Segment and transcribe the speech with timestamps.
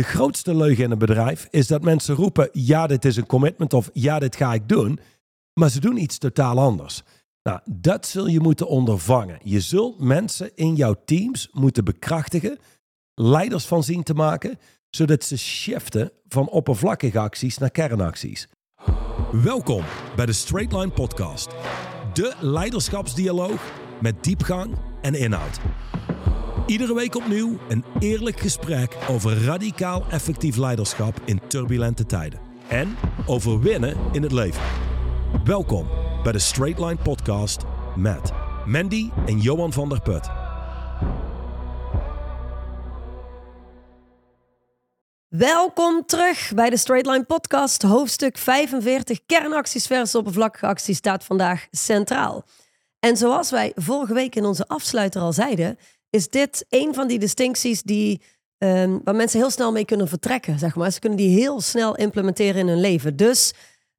[0.00, 3.72] De grootste leugen in een bedrijf is dat mensen roepen: ja, dit is een commitment
[3.72, 5.00] of ja, dit ga ik doen.
[5.54, 7.02] Maar ze doen iets totaal anders.
[7.42, 9.38] Nou, dat zul je moeten ondervangen.
[9.42, 12.58] Je zult mensen in jouw teams moeten bekrachtigen,
[13.14, 14.58] leiders van zien te maken,
[14.90, 18.48] zodat ze shiften van oppervlakkige acties naar kernacties.
[19.32, 19.84] Welkom
[20.16, 21.48] bij de Straight Line Podcast,
[22.12, 25.60] de leiderschapsdialoog met diepgang en inhoud.
[26.70, 32.40] Iedere week opnieuw een eerlijk gesprek over radicaal effectief leiderschap in turbulente tijden.
[32.68, 34.62] En over winnen in het leven.
[35.44, 35.88] Welkom
[36.22, 37.62] bij de Straight Line Podcast
[37.96, 38.30] met
[38.66, 40.28] Mandy en Johan van der Put.
[45.28, 47.82] Welkom terug bij de Straight Line Podcast.
[47.82, 52.44] Hoofdstuk 45 kernacties versus oppervlakkige staat vandaag centraal.
[53.00, 55.78] En zoals wij vorige week in onze afsluiter al zeiden,
[56.10, 58.22] is dit een van die distincties die,
[58.58, 60.58] ehm, waar mensen heel snel mee kunnen vertrekken.
[60.58, 60.90] Zeg maar.
[60.90, 63.16] Ze kunnen die heel snel implementeren in hun leven.
[63.16, 63.52] Dus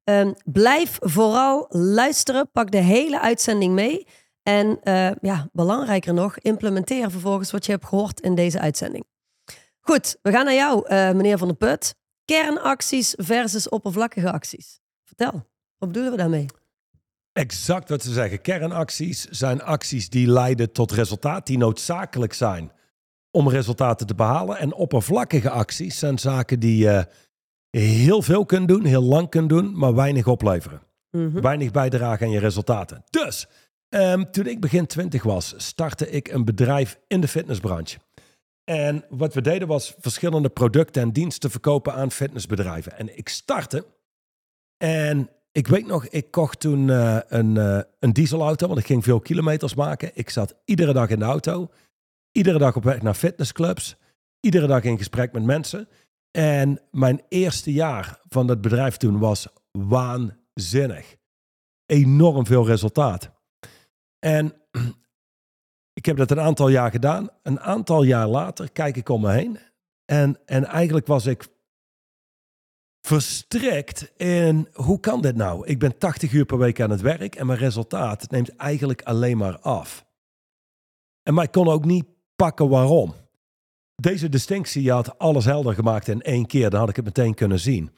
[0.03, 2.51] ehm, blijf vooral luisteren.
[2.51, 4.07] Pak de hele uitzending mee.
[4.43, 9.05] En eh, ja, belangrijker nog, implementeer vervolgens wat je hebt gehoord in deze uitzending.
[9.79, 11.95] Goed, we gaan naar jou, uh, meneer Van der Put.
[12.25, 14.79] Kernacties versus oppervlakkige acties.
[15.03, 15.31] Vertel,
[15.77, 16.45] wat bedoelen we daarmee?
[17.33, 18.41] Exact wat ze zeggen.
[18.41, 22.71] Kernacties zijn acties die leiden tot resultaat, die noodzakelijk zijn
[23.31, 24.57] om resultaten te behalen.
[24.57, 27.07] En oppervlakkige acties zijn zaken die je
[27.69, 30.81] heel veel kunt doen, heel lang kunt doen, maar weinig opleveren.
[31.11, 31.41] Mhm.
[31.41, 33.03] Weinig bijdragen aan je resultaten.
[33.09, 33.47] Dus,
[33.89, 37.97] ehm, toen ik begin 20 was, startte ik een bedrijf in de fitnessbranche.
[38.63, 42.97] En wat we deden was verschillende producten en diensten verkopen aan fitnessbedrijven.
[42.97, 43.85] En ik startte
[44.77, 49.03] en ik weet nog, ik kocht toen uh, een, uh, een dieselauto, want ik ging
[49.03, 50.11] veel kilometers maken.
[50.13, 51.69] Ik zat iedere dag in de auto,
[52.31, 53.95] iedere dag op weg naar fitnessclubs,
[54.39, 55.87] iedere dag in gesprek met mensen.
[56.31, 61.15] En mijn eerste jaar van dat bedrijf toen was waanzinnig.
[61.85, 63.31] Enorm veel resultaat.
[64.19, 64.53] En
[65.99, 67.29] ik heb dat een aantal jaar gedaan.
[67.43, 69.59] Een aantal jaar later kijk ik om me heen.
[70.05, 71.47] En, en eigenlijk was ik
[73.01, 75.67] verstrikt in hoe kan dit nou?
[75.67, 79.37] Ik ben 80 uur per week aan het werk en mijn resultaat neemt eigenlijk alleen
[79.37, 80.05] maar af.
[81.23, 83.13] En maar ik kon ook niet pakken waarom.
[83.95, 86.69] Deze distinctie had alles helder gemaakt in één keer.
[86.69, 87.91] Dan had ik het meteen kunnen zien.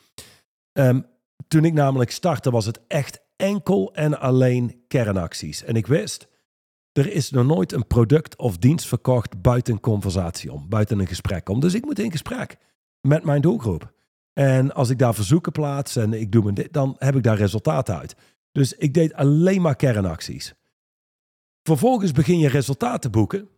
[0.74, 1.06] Um,
[1.47, 5.64] toen ik namelijk startte was het echt enkel en alleen kernacties.
[5.64, 6.28] En ik wist,
[6.91, 11.50] er is nog nooit een product of dienst verkocht buiten conversatie om, buiten een gesprek
[11.50, 11.59] om.
[11.59, 12.58] Dus ik moet in gesprek
[13.02, 13.94] met mijn doelgroep.
[14.34, 17.38] En als ik daar verzoeken plaats en ik doe me dit, dan heb ik daar
[17.38, 18.16] resultaten uit.
[18.52, 20.54] Dus ik deed alleen maar kernacties.
[21.64, 23.50] Vervolgens begin je resultaten boeken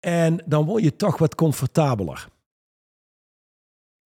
[0.00, 2.28] en dan word je toch wat comfortabeler.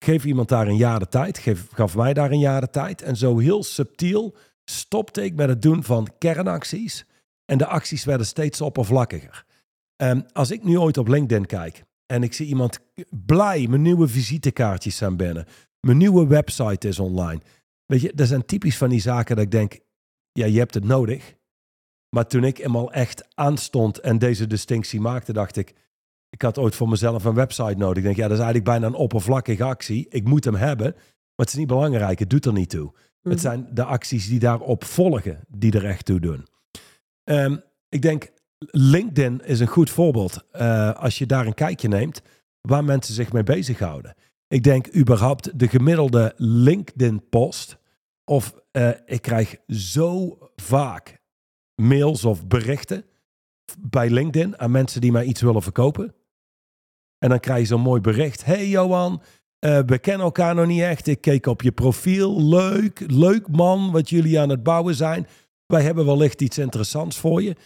[0.04, 3.02] Geef iemand daar een jaar de tijd, geef, gaf mij daar een jaar de tijd.
[3.02, 7.06] En zo heel subtiel stopte ik met het doen van kernacties.
[7.44, 9.44] En de acties werden steeds oppervlakkiger.
[9.96, 12.78] En als ik nu ooit op LinkedIn kijk en ik zie iemand
[13.26, 15.46] blij mijn nieuwe visitekaartjes zijn binnen,
[15.80, 17.40] mijn nieuwe website is online.
[17.86, 19.78] Weet je, dat zijn typisch van die zaken dat ik denk,
[20.32, 21.34] ja, je hebt het nodig.
[22.08, 25.74] Maar toen ik eenmaal echt aanstond en deze distinctie maakte, dacht ik,
[26.30, 27.96] ik had ooit voor mezelf een website nodig.
[27.96, 30.06] Ik denk, ja, dat is eigenlijk bijna een oppervlakkige actie.
[30.08, 32.18] Ik moet hem hebben, maar het is niet belangrijk.
[32.18, 32.92] Het doet er niet toe.
[33.22, 36.46] Het zijn de acties die daarop volgen die er echt toe doen.
[37.24, 37.56] Ehm,
[37.88, 38.30] ik denk,
[38.70, 40.44] LinkedIn is een goed voorbeeld.
[40.52, 42.22] Uh, als je daar een kijkje neemt,
[42.60, 44.14] waar mensen zich mee bezighouden.
[44.50, 47.78] Ik denk überhaupt de gemiddelde LinkedIn-post.
[48.24, 51.20] Of uh, ik krijg zo vaak
[51.74, 53.04] mails of berichten
[53.78, 56.14] bij LinkedIn aan mensen die mij iets willen verkopen.
[57.18, 58.44] En dan krijg je zo'n mooi bericht.
[58.44, 59.22] Hey Johan,
[59.60, 61.06] uh, we kennen elkaar nog niet echt.
[61.06, 62.42] Ik keek op je profiel.
[62.42, 65.26] Leuk, leuk man wat jullie aan het bouwen zijn.
[65.66, 67.56] Wij hebben wellicht iets interessants voor je.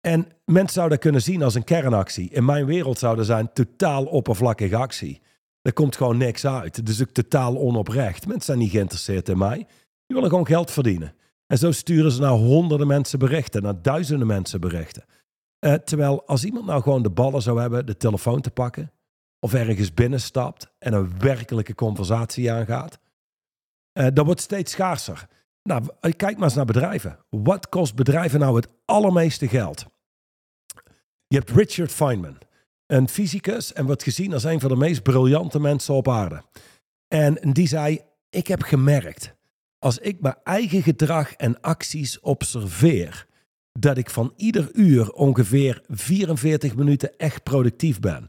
[0.00, 2.30] En mensen zouden dat kunnen zien als een kernactie.
[2.30, 5.20] In mijn wereld zou dat zijn totaal oppervlakkige actie.
[5.68, 6.88] Er komt gewoon niks uit.
[6.88, 8.26] Is ook totaal onoprecht.
[8.26, 9.56] Mensen zijn niet geïnteresseerd in mij.
[9.56, 11.14] Die willen gewoon geld verdienen.
[11.46, 15.04] En zo sturen ze naar honderden mensen berichten, naar duizenden mensen berichten.
[15.60, 18.92] Uh, terwijl als iemand nou gewoon de ballen zou hebben de telefoon te pakken,
[19.40, 22.98] of ergens binnenstapt en een werkelijke conversatie aangaat,
[23.98, 25.28] uh, dat wordt steeds schaarser.
[25.62, 27.18] Nou, kijk maar eens naar bedrijven.
[27.30, 29.86] Wat kost bedrijven nou het allermeeste geld?
[31.26, 32.38] Je hebt Richard Feynman
[32.88, 36.42] een fysicus en wordt gezien als een van de meest briljante mensen op aarde.
[37.08, 38.00] En die zei:
[38.30, 39.34] Ik heb gemerkt,
[39.78, 43.26] als ik mijn eigen gedrag en acties observeer,
[43.72, 48.28] dat ik van ieder uur ongeveer 44 minuten echt productief ben.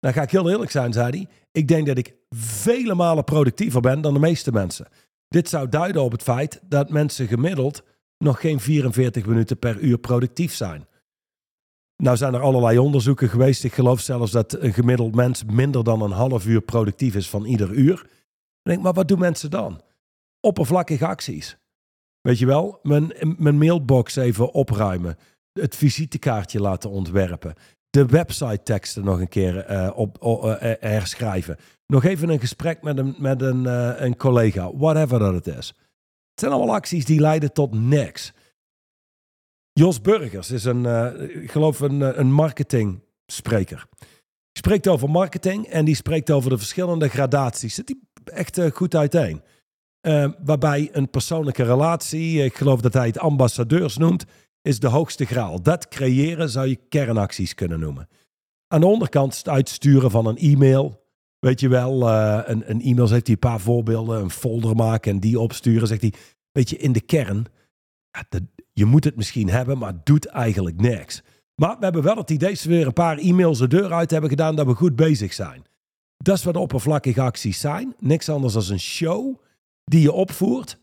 [0.00, 1.28] Dan ga ik heel eerlijk zijn, zei hij.
[1.52, 4.86] Ik denk dat ik vele malen productiever ben dan de meeste mensen.
[5.28, 7.82] Dit zou duiden op het feit dat mensen gemiddeld
[8.18, 10.86] nog geen 44 minuten per uur productief zijn.
[11.96, 13.64] Nou zijn er allerlei onderzoeken geweest.
[13.64, 17.44] Ik geloof zelfs dat een gemiddeld mens minder dan een half uur productief is van
[17.44, 18.06] ieder uur.
[18.62, 19.80] Denk, maar wat doen mensen dan?
[20.40, 21.56] Oppervlakkige acties.
[22.20, 25.16] Weet je wel, mijn, mijn mailbox even opruimen.
[25.52, 27.54] Het visitekaartje laten ontwerpen.
[27.90, 31.56] De website teksten nog een keer uh, op, uh, herschrijven.
[31.86, 33.64] Nog even een gesprek met een, met een,
[34.04, 34.76] een collega.
[34.76, 35.66] Whatever dat het is.
[36.30, 38.32] Het zijn allemaal acties die leiden tot niks.
[39.80, 40.84] Jos Burgers is een,
[41.42, 43.86] ik geloof een, een marketingspreker.
[43.98, 47.74] Die spreekt over marketing en die spreekt over de verschillende gradaties.
[47.74, 49.42] Zit die echt goed uiteen.
[50.06, 54.24] Uh, waarbij een persoonlijke relatie, ik geloof dat hij het ambassadeurs noemt,
[54.62, 55.62] is de hoogste graal.
[55.62, 58.08] Dat creëren zou je kernacties kunnen noemen.
[58.68, 61.02] Aan de onderkant het uitsturen van een e-mail.
[61.38, 65.12] Weet je wel, uh, een, een e-mail heeft hij een paar voorbeelden, een folder maken
[65.12, 65.88] en die opsturen.
[65.88, 66.12] Zegt hij,
[66.52, 67.46] weet je, in de kern,
[68.72, 71.22] je moet het misschien hebben, maar het doet eigenlijk niks.
[71.54, 74.30] Maar we hebben wel het idee we weer een paar e-mails de deur uit hebben
[74.30, 75.64] gedaan dat we goed bezig zijn.
[76.16, 77.94] Dat is wat oppervlakkige acties zijn.
[77.98, 79.38] Niks anders dan een show
[79.84, 80.78] die je opvoert.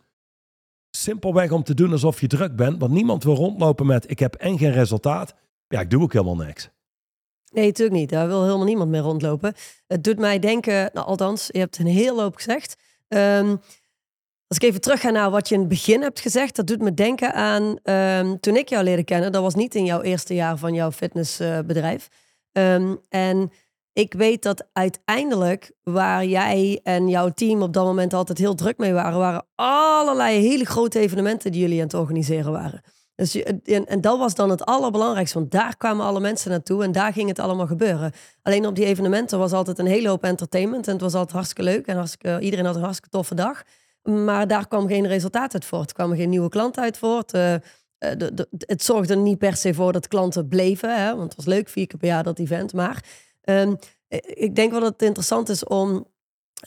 [0.89, 2.79] Simpelweg om te doen alsof je druk bent.
[2.79, 5.33] Want niemand wil rondlopen met ik heb en geen resultaat.
[5.67, 6.69] Ja, ik doe ook helemaal niks.
[7.51, 8.09] Nee, natuurlijk niet.
[8.09, 9.53] Daar wil helemaal niemand meer rondlopen.
[9.87, 12.75] Het doet mij denken, nou, althans, je hebt een heel hoop gezegd.
[13.07, 13.59] Um,
[14.51, 16.81] als ik even terug ga naar wat je in het begin hebt gezegd, dat doet
[16.81, 19.31] me denken aan um, toen ik jou leerde kennen.
[19.31, 22.07] Dat was niet in jouw eerste jaar van jouw fitnessbedrijf.
[22.51, 23.51] Um, en
[23.93, 28.77] ik weet dat uiteindelijk waar jij en jouw team op dat moment altijd heel druk
[28.77, 32.81] mee waren, waren allerlei hele grote evenementen die jullie aan het organiseren waren.
[33.15, 36.91] Dus, en, en dat was dan het allerbelangrijkste, want daar kwamen alle mensen naartoe en
[36.91, 38.11] daar ging het allemaal gebeuren.
[38.41, 41.63] Alleen op die evenementen was altijd een hele hoop entertainment en het was altijd hartstikke
[41.63, 43.63] leuk en hartstikke, iedereen had een hartstikke toffe dag.
[44.03, 45.89] Maar daar kwam geen resultaat uit voort.
[45.89, 47.33] Er kwamen geen nieuwe klanten uit voort.
[47.33, 47.55] Uh,
[47.97, 51.35] de, de, het zorgde er niet per se voor dat klanten bleven, hè, want het
[51.35, 52.73] was leuk, vier keer per jaar dat event.
[52.73, 53.03] Maar
[53.43, 53.77] Um,
[54.23, 56.07] ik denk wel dat het interessant is om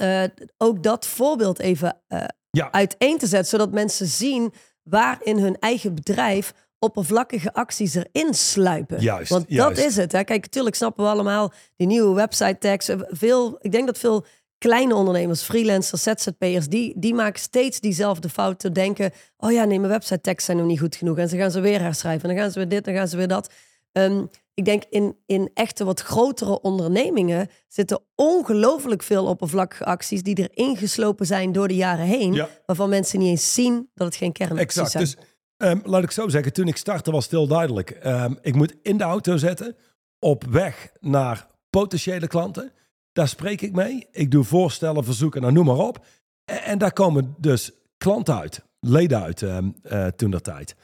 [0.00, 0.24] uh,
[0.56, 2.72] ook dat voorbeeld even uh, ja.
[2.72, 4.52] uiteen te zetten, zodat mensen zien
[4.82, 9.00] waar in hun eigen bedrijf oppervlakkige acties erin sluipen.
[9.00, 9.76] Juist, Want juist.
[9.76, 10.12] dat is het.
[10.12, 10.24] Hè.
[10.24, 12.90] Kijk, natuurlijk snappen we allemaal die nieuwe website tags.
[13.08, 14.24] Veel, ik denk dat veel
[14.68, 19.10] kleine ondernemers, freelancers, ZZP'ers, die, die maken steeds diezelfde fout te denken.
[19.36, 21.18] Oh ja, nee, mijn website tags zijn nog niet goed genoeg.
[21.18, 22.28] En ze gaan ze weer herschrijven.
[22.28, 23.52] En dan gaan ze weer dit, dan gaan ze weer dat.
[23.92, 30.34] Um, ik denk in, in echte wat grotere ondernemingen zitten ongelooflijk veel oppervlakkige acties die
[30.34, 32.32] er ingeslopen zijn door de jaren heen.
[32.32, 32.48] Ja.
[32.66, 34.90] Waarvan mensen niet eens zien dat het geen kernacties exact.
[34.90, 35.04] zijn.
[35.04, 35.16] Dus
[35.56, 37.98] um, laat ik zo zeggen, toen ik startte was het heel duidelijk.
[38.04, 39.76] Um, ik moet in de auto zetten,
[40.18, 42.72] op weg naar potentiële klanten.
[43.14, 44.06] Daar spreek ik mee.
[44.10, 46.06] Ik doe voorstellen, verzoeken, nou, noem maar op.
[46.44, 50.74] En, daar komen dus klanten uit, leden uit um, uh, toen dat tijd.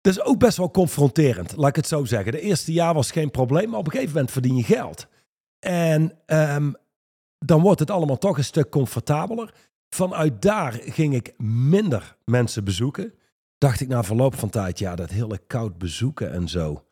[0.00, 2.32] Dat is ook best wel confronterend, laat ik het zo zeggen.
[2.32, 5.06] De eerste jaar was geen probleem, maar op een gegeven moment verdien je geld.
[5.58, 6.76] En um,
[7.38, 9.54] dan wordt het allemaal toch een stuk comfortabeler.
[9.88, 13.14] Vanuit daar ging ik minder mensen bezoeken.
[13.58, 16.85] Dacht ik na verloop van tijd, ja, dat hele koud bezoeken en zo.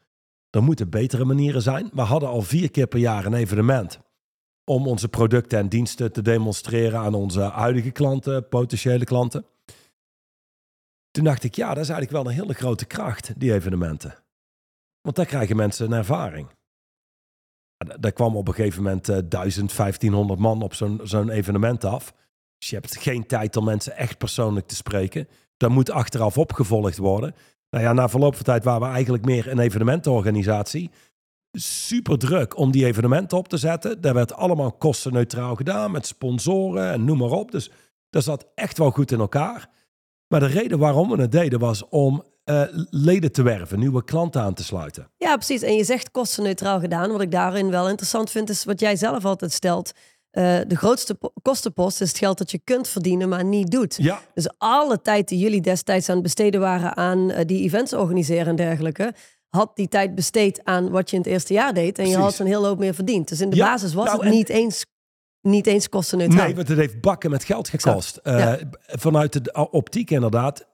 [0.55, 1.91] Er moeten betere manieren zijn.
[1.93, 3.99] We hadden al vier keer per jaar een evenement.
[4.65, 9.47] Om onze producten en diensten te demonstreren aan onze huidige klanten, potentiële klanten.
[11.11, 14.14] Toen dacht ik, ja, dat is eigenlijk wel een hele grote kracht, die evenementen.
[15.00, 16.49] Want daar krijgen mensen een ervaring.
[18.00, 22.12] Daar kwam op een gegeven moment uh, 1000, 1500 man op zo'n zo'n evenement af.
[22.59, 25.28] Dus je hebt geen tijd om mensen echt persoonlijk te spreken.
[25.57, 27.35] Dat moet achteraf opgevolgd worden.
[27.75, 30.90] Nou ja, na verloop van tijd waren we eigenlijk meer een evenementenorganisatie.
[31.52, 34.00] Super druk om die evenementen op te zetten.
[34.00, 37.50] Dat werd allemaal kostenneutraal gedaan met sponsoren en noem maar op.
[37.50, 37.71] Dus
[38.11, 39.69] dat zat echt wel goed in elkaar.
[40.28, 44.43] Maar de reden waarom we het deden was om uh, leden te werven, nieuwe klanten
[44.43, 45.11] aan te sluiten.
[45.16, 45.62] Ja, precies.
[45.62, 47.11] En je zegt kostenneutraal gedaan.
[47.11, 49.93] Wat ik daarin wel interessant vind, is wat jij zelf altijd stelt.
[50.35, 53.97] Uh, de grootste kostenpost is het geld dat je kunt verdienen, maar niet doet.
[54.00, 54.21] Ja.
[54.35, 58.47] Dus alle tijd die jullie destijds aan het besteden waren aan uh, die events organiseren
[58.47, 59.14] en dergelijke,
[59.49, 61.87] had die tijd besteed aan wat je in het eerste jaar deed.
[61.87, 62.12] En Precies.
[62.12, 63.29] je had een heel hoop meer verdiend.
[63.29, 63.67] Dus in de ja.
[63.71, 64.85] basis was nou, het niet eens
[65.41, 66.47] niet eens kostenneutraal.
[66.47, 68.21] Nee, want het heeft bakken met geld gekost.
[68.23, 68.59] Ja.
[68.87, 70.67] Vanuit de optiek inderdaad,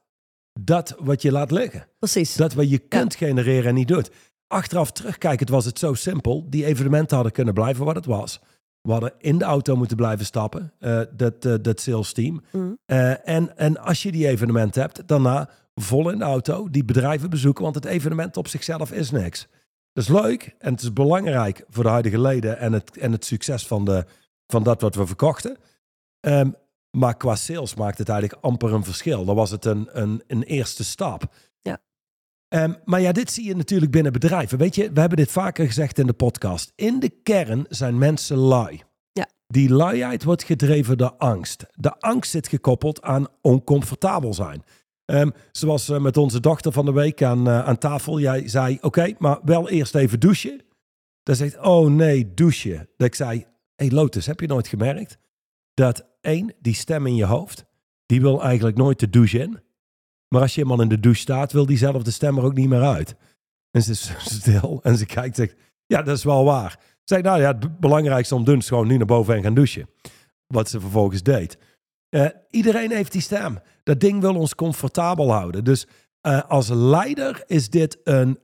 [0.59, 1.87] dat wat je laat liggen.
[1.99, 2.35] Precies.
[2.35, 3.27] Dat wat je kunt ja.
[3.27, 4.11] genereren en niet doet.
[4.47, 6.45] Achteraf terugkijkend was het zo simpel.
[6.49, 8.39] Die evenementen hadden kunnen blijven wat het was.
[8.81, 12.41] We hadden in de auto moeten blijven stappen, uh, dat, uh, dat sales team.
[12.51, 12.77] Mm.
[12.85, 17.29] Uh, en, en als je die evenement hebt, daarna vol in de auto die bedrijven
[17.29, 19.47] bezoeken, want het evenement op zichzelf is niks.
[19.93, 23.25] Dat is leuk en het is belangrijk voor de huidige leden en het, en het
[23.25, 24.05] succes van, de,
[24.47, 25.57] van dat wat we verkochten.
[26.19, 26.49] Ehm,
[26.97, 29.25] maar qua sales maakt het eigenlijk amper een verschil.
[29.25, 31.33] Dan was het een, een, een eerste stap.
[32.51, 34.57] Ehm, maar ja, dit zie je natuurlijk binnen bedrijven.
[34.57, 36.71] Weet je, we hebben dit vaker gezegd in de podcast.
[36.75, 38.81] In de kern zijn mensen lui.
[39.11, 39.27] Ja.
[39.47, 41.65] Die luiheid wordt gedreven door angst.
[41.75, 44.63] De angst zit gekoppeld aan oncomfortabel zijn.
[45.05, 48.19] Ehm, zoals uh, met onze dochter van de week aan, uh, aan tafel.
[48.19, 50.61] Jij zei, oké, maar wel eerst even douchen.
[51.23, 52.89] Dan zegt, oh nee, douchen.
[52.97, 55.17] Dat ik zei, hey Lotus, heb je nooit gemerkt
[55.73, 57.65] dat één, die stem in je hoofd,
[58.05, 59.59] die wil eigenlijk nooit de douche in.
[60.33, 62.83] Maar als je eenmaal in de douche staat, wil diezelfde stem er ook niet meer
[62.83, 63.15] uit.
[63.71, 66.79] En ze is stil en ze kijkt en zegt, ja, dat is wel waar.
[67.03, 69.53] Zeg, nou ja, het belangrijkste om te doen is gewoon nu naar boven en gaan
[69.53, 69.89] douchen.
[70.47, 71.57] Wat ze vervolgens deed.
[72.09, 73.59] Uh, iedereen heeft die stem.
[73.83, 75.63] Dat ding wil ons comfortabel houden.
[75.63, 75.87] Dus
[76.27, 78.39] uh, als leider is dit een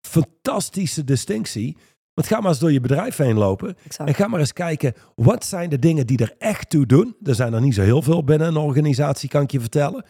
[0.00, 1.76] fantastische distinctie.
[2.14, 3.76] Want ga maar eens door je bedrijf heen lopen.
[3.84, 4.08] Exact.
[4.08, 7.16] En ga maar eens kijken, wat zijn de dingen die er echt toe doen?
[7.22, 10.04] Er zijn er niet zo heel veel binnen een organisatie, kan ik je vertellen.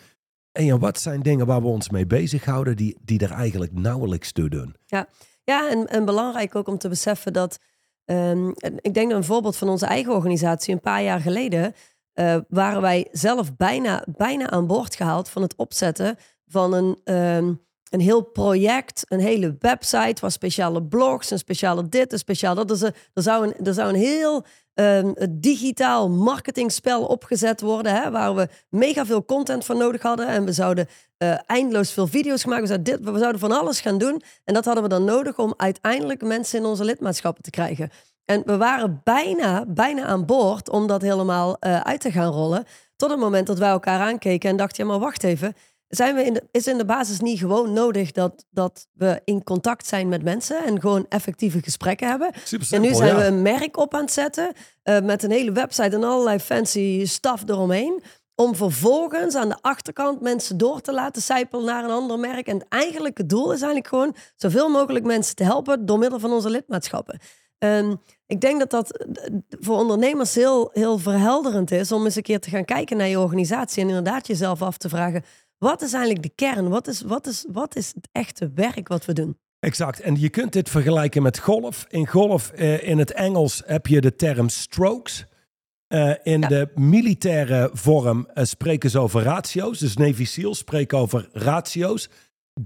[0.53, 4.33] En ja, wat zijn dingen waar we ons mee bezighouden die, die er eigenlijk nauwelijks
[4.33, 4.77] toe doen?
[4.87, 5.09] Ja,
[5.45, 7.59] ja en, en belangrijk ook om te beseffen dat...
[8.05, 11.75] Um, ik denk een voorbeeld van onze eigen organisatie een paar jaar geleden...
[12.15, 17.61] Uh, waren wij zelf bijna, bijna aan boord gehaald van het opzetten van een, um,
[17.91, 22.69] een heel project, een hele website, waar speciale blogs, een speciale dit, een speciaal dat.
[22.69, 24.45] Dus er, er, zou, een, er zou een heel
[24.81, 30.27] um, digitaal marketingspel opgezet worden, hè, waar we mega veel content van nodig hadden.
[30.27, 32.63] En we zouden uh, eindeloos veel video's maken.
[32.63, 34.23] We zouden, dit, we zouden van alles gaan doen.
[34.45, 37.91] En dat hadden we dan nodig om uiteindelijk mensen in onze lidmaatschappen te krijgen.
[38.25, 42.65] En we waren bijna, bijna aan boord om dat helemaal uh, uit te gaan rollen.
[42.97, 45.55] Tot het moment dat wij elkaar aankeken en dachten, ja maar wacht even.
[45.89, 49.45] Zijn we in de, is in de basis niet gewoon nodig dat, dat we in
[49.45, 52.31] contact zijn met mensen en gewoon effectieve gesprekken hebben?
[52.45, 53.17] Super en nu zijn ja.
[53.17, 54.53] we een merk op aan het zetten
[54.85, 58.03] uh, met een hele website en allerlei fancy stuff eromheen.
[58.35, 62.47] Om vervolgens aan de achterkant mensen door te laten sijpelen naar een ander merk.
[62.47, 66.33] En het eigenlijke doel is eigenlijk gewoon zoveel mogelijk mensen te helpen door middel van
[66.33, 67.19] onze lidmaatschappen.
[67.59, 69.07] Um, ik denk dat dat
[69.49, 73.19] voor ondernemers heel, heel verhelderend is om eens een keer te gaan kijken naar je
[73.19, 75.25] organisatie en inderdaad jezelf af te vragen:
[75.59, 76.69] wat is eigenlijk de kern?
[76.69, 79.39] Wat is, wat is, wat is het echte werk wat we doen?
[79.61, 80.01] Exact.
[80.01, 81.87] En je kunt dit vergelijken met golf.
[81.89, 85.27] In golf, uh, in het Engels, heb je de term strokes.
[85.89, 86.49] Uh, in ja.
[86.49, 89.79] de militaire vorm uh, spreken ze over ratio's.
[89.79, 92.09] Dus Navy SEALs spreken over ratio's.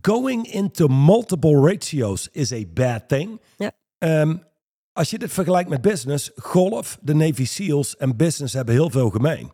[0.00, 3.40] Going into multiple ratios is a bad thing.
[3.56, 3.72] Ja.
[3.98, 4.42] Um,
[4.92, 9.10] als je dit vergelijkt met business, golf, de Navy SEALs en business hebben heel veel
[9.10, 9.52] gemeen.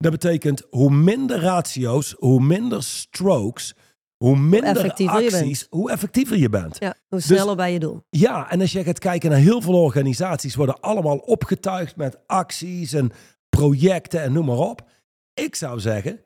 [0.00, 3.74] Dat betekent hoe minder ratio's, hoe minder strokes,
[4.16, 6.76] hoe minder hoe acties, hoe effectiever je bent.
[6.78, 8.02] Ja, hoe sneller dus, bij je doel.
[8.10, 12.92] Ja, en als je gaat kijken naar heel veel organisaties, worden allemaal opgetuigd met acties
[12.92, 13.10] en
[13.48, 14.88] projecten en noem maar op.
[15.34, 16.20] Ik zou zeggen,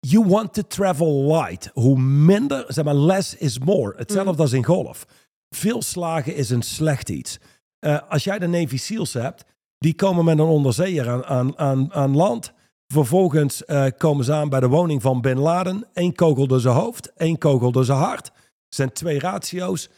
[0.00, 1.70] you want to travel light.
[1.72, 3.94] Hoe minder, zeg maar, less is more.
[3.96, 4.40] Hetzelfde mm.
[4.40, 5.06] als in golf.
[5.48, 7.38] Veel slagen is een slecht iets.
[7.80, 9.44] Uh, als jij de Navy SEALs hebt,
[9.78, 12.54] die komen met een onderzeeër aan, aan, aan, aan land.
[12.92, 15.86] Vervolgens uh, komen ze aan bij de woning van Bin Laden.
[15.92, 18.30] Eén kogel door zijn hoofd, één kogel door zijn hart.
[18.68, 19.90] zijn twee ratio's.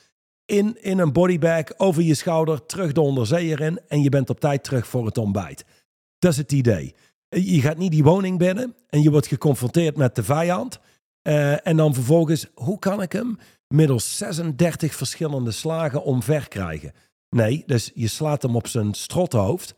[0.44, 3.80] In, in een bodybag, over je schouder, terug de onderzeeër in.
[3.88, 5.64] En je bent op tijd terug voor het ontbijt.
[6.18, 6.94] Dat is het idee.
[7.28, 10.80] Je gaat niet die woning binnen en je wordt geconfronteerd met de vijand.
[11.22, 16.92] Uh, en dan vervolgens, hoe kan ik hem middels 36 verschillende slagen omver krijgen?
[17.30, 19.74] Nee, dus je slaat hem op zijn strothoofd.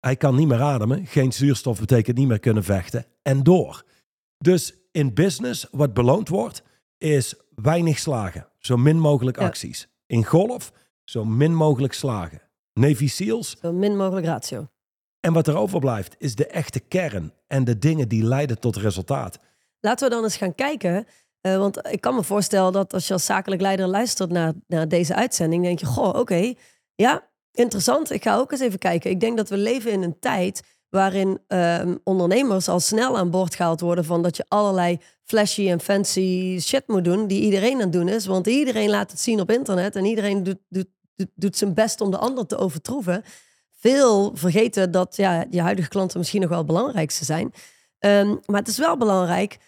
[0.00, 1.06] Hij kan niet meer ademen.
[1.06, 3.06] Geen zuurstof betekent niet meer kunnen vechten.
[3.22, 3.84] En door.
[4.38, 6.62] Dus in business, wat beloond wordt,
[6.98, 8.48] is weinig slagen.
[8.58, 9.46] Zo min mogelijk Ja.
[9.46, 9.88] acties.
[10.06, 10.72] In golf,
[11.04, 12.40] zo min mogelijk slagen.
[12.72, 13.56] Navy SEALs.
[13.60, 14.68] Zo min mogelijk ratio.
[15.20, 17.32] En wat er overblijft, is de echte kern.
[17.46, 19.38] En de dingen die leiden tot resultaat.
[19.80, 21.06] Laten we dan eens gaan kijken.
[21.42, 24.88] Uh, want ik kan me voorstellen dat als je als zakelijk leider luistert naar, naar
[24.88, 26.58] deze uitzending, denk je, goh, oké, okay,
[26.94, 28.10] ja, interessant.
[28.10, 29.10] Ik ga ook eens even kijken.
[29.10, 33.54] Ik denk dat we leven in een tijd waarin uh, ondernemers al snel aan boord
[33.54, 37.80] gehaald worden van dat je allerlei flashy en fancy shit moet doen die iedereen aan
[37.80, 38.26] het doen is.
[38.26, 40.88] Want iedereen laat het zien op internet en iedereen doet, doet,
[41.34, 43.22] doet, zijn best om de ander te overtroeven.
[43.76, 47.52] Veel vergeten dat ja, je huidige klanten misschien nog wel het belangrijkste zijn.
[47.98, 49.58] Um, maar het is wel belangrijk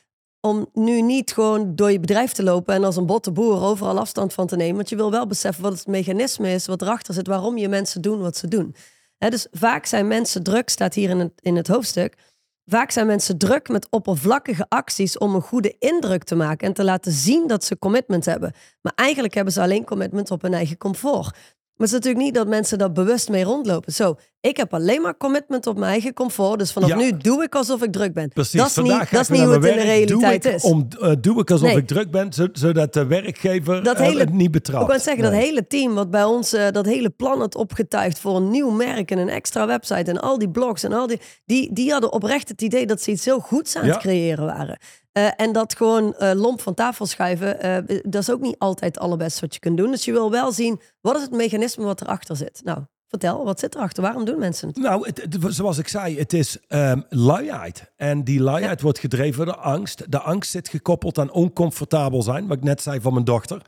[0.47, 3.99] om nu niet gewoon door je bedrijf te lopen en als een botte boer overal
[3.99, 4.77] afstand van te nemen.
[4.77, 8.03] Want je wil wel beseffen wat het mechanisme is, wat erachter zit, waarom je mensen
[8.03, 8.75] doen wat ze doen.
[9.19, 12.17] Dus vaak zijn mensen druk, staat hier in het, in het hoofdstuk,
[12.65, 16.85] vaak zijn mensen druk met oppervlakkige acties om een goede indruk te maken en te
[16.85, 18.53] laten zien dat ze commitment hebben.
[18.81, 21.37] Maar eigenlijk hebben ze alleen commitment op hun eigen comfort.
[21.83, 23.93] Maar het is natuurlijk niet dat mensen daar bewust mee rondlopen.
[23.93, 26.59] Zo, ik heb alleen maar commitment op mijn eigen comfort.
[26.59, 26.97] Dus vanaf Ja.
[26.97, 28.29] nu doe ik alsof ik druk ben.
[28.29, 29.85] Precies, dat is vandaag niet, ga dat is ik niet hoe het naar in de
[29.85, 29.97] werk.
[29.99, 30.63] realiteit doe ik is.
[30.65, 31.77] Om, eh, doe ik alsof Nee.
[31.77, 34.87] ik druk ben, zo- zodat de werkgever Dat eh, hele- het niet Ik betrapt.
[34.87, 38.37] wou zeggen, dat hele team wat bij ons eh, dat hele plan had opgetuigd voor
[38.37, 41.73] een nieuw merk en een extra website en al die blogs en al die, die,
[41.73, 43.93] die hadden oprecht het idee dat ze iets heel goeds aan Ja.
[43.93, 44.79] het creëren waren.
[45.13, 48.95] Eh, en dat gewoon eh, lomp van tafel schuiven, eh, dat is ook niet altijd
[48.95, 49.91] het allerbeste wat je kunt doen.
[49.91, 52.61] Dus je wil wel zien, wat is het mechanisme wat erachter zit?
[52.65, 52.79] Nou,
[53.09, 54.03] vertel, wat zit erachter?
[54.03, 54.77] Waarom doen mensen het?
[54.77, 57.93] Nou, het, het- zoals ik zei, het is ehm luiheid.
[57.97, 60.11] En die luiheid wordt gedreven door angst.
[60.11, 63.63] De angst zit gekoppeld aan oncomfortabel zijn, wat ik net zei van mijn dochter.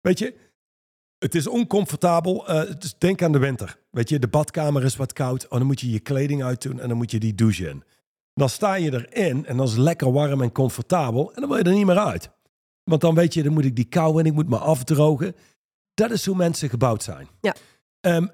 [0.00, 0.34] Weet je,
[1.18, 2.46] het is oncomfortabel.
[2.46, 3.78] het is- denk aan de winter.
[3.90, 5.44] Weet je, de badkamer is wat koud.
[5.48, 7.82] Oh, dan moet je je kleding uitdoen en dan moet je die douche in.
[8.40, 11.32] Dan sta je erin en dan is het lekker warm en comfortabel.
[11.32, 12.30] En dan wil je er niet meer uit.
[12.84, 15.34] Want dan weet je, dan moet ik die kou en ik moet me afdrogen.
[15.94, 17.28] Dat is hoe mensen gebouwd zijn.
[17.40, 17.54] Ja.
[18.00, 18.26] Ehm,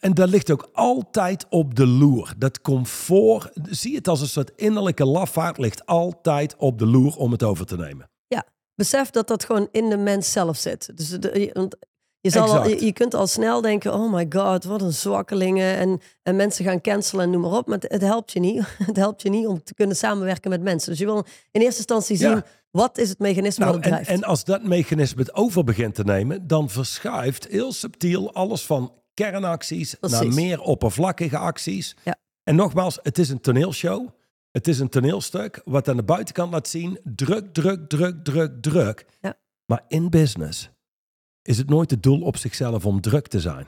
[0.00, 2.34] en dat ligt ook altijd op de loer.
[2.36, 7.32] Dat comfort, zie het als een soort innerlijke lafaard, ligt altijd op de loer om
[7.32, 8.08] het over te nemen.
[8.74, 10.96] Besef dat dat gewoon in de mens zelf zit.
[10.96, 11.70] Dus de,
[12.24, 15.76] je, zal al, je, je kunt al snel denken, oh my god, wat een zwakkelingen.
[15.76, 17.66] En, en mensen gaan cancelen en noem maar op.
[17.66, 18.62] Maar het, het helpt je niet.
[18.86, 20.90] Het helpt je niet om te kunnen samenwerken met mensen.
[20.90, 22.44] Dus je wil in eerste instantie zien, Ja.
[22.70, 24.22] wat is het mechanisme Nou, wat het en, drijft.
[24.22, 28.92] en als dat mechanisme het over begint te nemen, dan verschuift heel subtiel alles van
[29.14, 31.96] kernacties naar meer oppervlakkige acties.
[32.04, 32.16] Ja.
[32.42, 34.08] En nogmaals, het is een toneelshow.
[34.50, 39.06] Het is een toneelstuk wat aan de buitenkant laat zien: druk, druk, druk, druk, druk.
[39.20, 39.34] Ja.
[39.66, 40.70] Maar in business
[41.48, 43.66] is het nooit het doel op zichzelf om druk te zijn.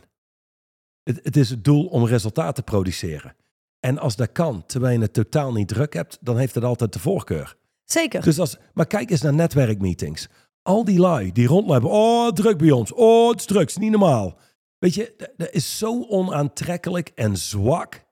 [1.03, 3.37] Het, het is het doel om resultaat te produceren.
[3.81, 6.93] En als dat kan, terwijl je het totaal niet druk hebt, dan heeft het altijd
[6.93, 7.57] de voorkeur.
[7.85, 8.23] Zeker.
[8.23, 10.29] Dus als, maar kijk eens naar netwerkmeetings.
[10.63, 11.91] Al die lui die rondlopen.
[11.91, 12.93] Oh, druk bij ons.
[12.93, 13.61] Oh, het is druk.
[13.61, 14.39] Het is niet normaal.
[14.79, 18.05] Weet je, dat- dat is zo onaantrekkelijk en zwak.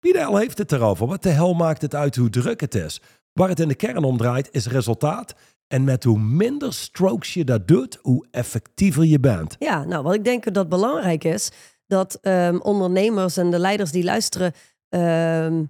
[0.00, 1.06] Wie de hel heeft het erover?
[1.06, 3.00] Wat de hel maakt het uit hoe druk het is?
[3.32, 5.34] Waar het in de kern om draait is resultaat.
[5.68, 9.56] En met hoe minder strokes je dat doet, hoe effectiever je bent.
[9.58, 11.50] Ja, nou, wat ik denk dat belangrijk is,
[11.86, 14.52] dat ehm, ondernemers en de leiders die luisteren
[14.88, 15.64] ehm,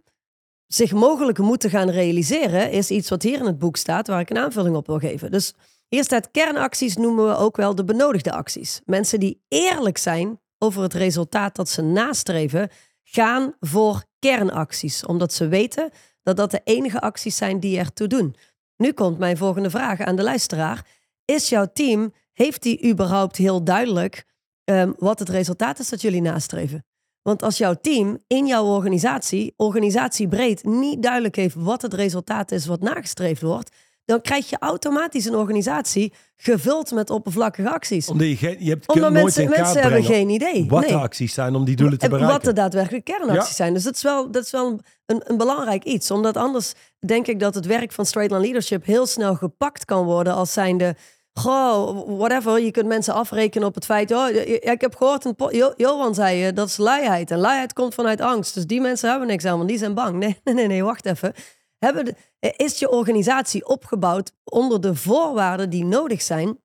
[0.67, 4.31] zich mogelijk moeten gaan realiseren, is iets wat hier in het boek staat, waar ik
[4.31, 5.31] een aanvulling op wil geven.
[5.31, 5.55] Dus
[5.89, 8.81] hier staat kernacties noemen we ook wel de benodigde acties.
[8.85, 12.71] Mensen die eerlijk zijn over het resultaat dat ze nastreven,
[13.03, 15.91] gaan voor kernacties, omdat ze weten
[16.23, 18.37] dat dat de enige acties zijn die ertoe doen.
[18.79, 20.87] Nu komt mijn volgende vraag aan de luisteraar.
[21.25, 24.25] Is jouw team, heeft die überhaupt heel duidelijk
[24.65, 26.85] ehm, wat het resultaat is dat jullie nastreven?
[27.23, 32.67] Want als jouw team in jouw organisatie, organisatiebreed, niet duidelijk heeft wat het resultaat is
[32.67, 33.77] wat nagestreefd wordt,
[34.09, 38.09] dan krijg je automatisch een organisatie gevuld met oppervlakkige acties.
[38.09, 40.67] Omdat je, je hebt, Omdat mensen, mensen hebben geen idee.
[40.69, 40.91] wat Nee.
[40.91, 42.37] de acties zijn om die doelen te En bereiken.
[42.37, 43.55] Wat de daadwerkelijke kernacties Ja.
[43.55, 43.75] zijn.
[43.75, 46.11] Dus dat is wel, dat is wel een, een belangrijk iets.
[46.11, 50.05] Omdat anders denk ik dat het werk van straight line leadership heel snel gepakt kan
[50.05, 50.97] worden als zijnde.
[51.33, 52.61] Goh, whatever.
[52.61, 54.13] Je kunt mensen afrekenen op het feit.
[54.13, 54.29] Oh,
[54.61, 57.31] ik heb gehoord, een Jo- Johan zei je, dat is luiheid.
[57.31, 58.55] En luiheid komt vanuit angst.
[58.55, 60.17] Dus die mensen hebben niks aan, want die zijn bang.
[60.17, 61.33] Nee, nee, nee, nee wacht even.
[61.79, 66.59] Hebben de, is je organisatie opgebouwd onder de voorwaarden die nodig zijn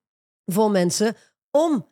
[0.44, 1.16] voor mensen
[1.50, 1.86] om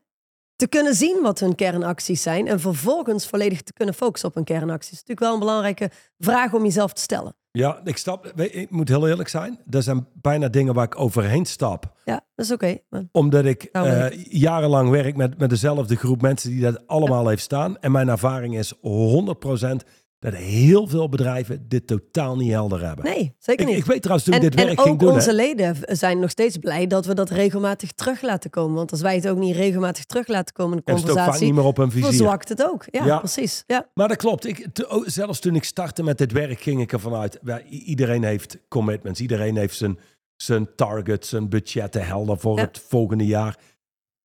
[0.57, 4.45] te kunnen zien wat hun kernacties zijn en vervolgens volledig te kunnen focussen op hun
[4.45, 4.91] kernacties.
[4.91, 7.37] Dat is natuurlijk wel een belangrijke vraag om jezelf te stellen.
[7.51, 8.27] Ja, ik stap.
[8.41, 9.61] Ik moet heel eerlijk zijn.
[9.71, 11.93] Er zijn bijna dingen waar ik overheen stap.
[12.05, 12.79] Ja, dat is oké.
[13.13, 17.29] Omdat ik Nou, eh, weet jarenlang werk met, met dezelfde groep mensen die dat allemaal
[17.29, 17.79] heeft staan.
[17.79, 19.85] En mijn ervaring is 100%
[20.31, 23.05] dat heel veel bedrijven dit totaal niet helder hebben.
[23.05, 23.77] Nee, zeker niet.
[23.77, 25.11] ik weet trouwens toen en, ik dit en werk ook ging doen.
[25.13, 25.37] onze hè.
[25.37, 28.75] leden zijn nog steeds blij dat we dat regelmatig terug laten komen.
[28.77, 31.09] Want als wij het ook niet regelmatig terug laten komen in de En het ook
[31.09, 32.09] vaak conversatie, niet meer op een vizier.
[32.09, 32.85] verzwakt het ook.
[32.91, 33.19] Ja, Ja.
[33.19, 33.65] precies.
[33.67, 33.89] Ja.
[33.95, 34.47] Maar dat klopt.
[34.47, 37.39] Ik, oh, zelfs toen ik startte met dit werk ging ik ervan uit.
[37.69, 39.21] iedereen heeft commitments.
[39.21, 39.99] Iedereen heeft zijn,
[40.37, 42.65] zijn targets, zijn budgetten helder voor Ja.
[42.65, 43.59] het volgende jaar.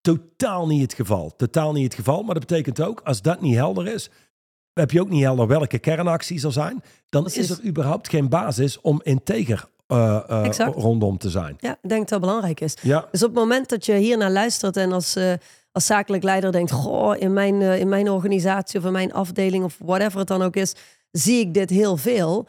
[0.01, 1.35] Totaal niet het geval.
[1.35, 2.23] Totaal niet het geval.
[2.23, 4.09] Maar dat betekent ook, als dat niet helder is,
[4.77, 6.83] heb je ook niet helder welke kernacties er zijn.
[7.09, 7.49] Dan Precies.
[7.49, 11.55] is er überhaupt geen basis om integer eh, eh, rondom te zijn.
[11.59, 12.77] ja, ik denk dat dat belangrijk is.
[12.81, 15.33] Ja, Dus op het moment dat je hier naar luistert en als, eh,
[15.71, 19.77] als zakelijk leider denkt: Goh, in mijn, in mijn organisatie of in mijn afdeling of
[19.83, 20.73] whatever het dan ook is,
[21.11, 22.47] zie ik dit heel veel.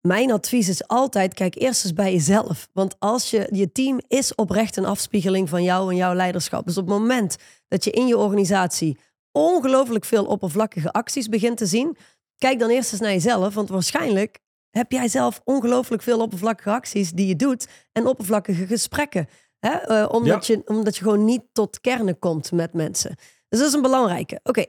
[0.00, 2.68] Mijn advies is altijd: kijk eerst eens bij jezelf.
[2.72, 6.66] Want als je, je team is oprecht een afspiegeling van jou en jouw leiderschap.
[6.66, 7.36] Dus op het moment
[7.68, 8.98] dat je in je organisatie
[9.36, 11.96] ongelooflijk veel oppervlakkige acties begint te zien,
[12.38, 13.54] kijk dan eerst eens naar jezelf.
[13.54, 14.38] Want waarschijnlijk
[14.70, 17.68] heb jij zelf ongelooflijk veel oppervlakkige acties die je doet.
[17.92, 19.28] En oppervlakkige gesprekken.
[19.58, 19.70] Hè?
[19.70, 23.14] Eh, omdat, je, omdat je gewoon niet tot kernen komt met mensen.
[23.48, 24.40] Dus dat is een belangrijke.
[24.42, 24.64] Oké.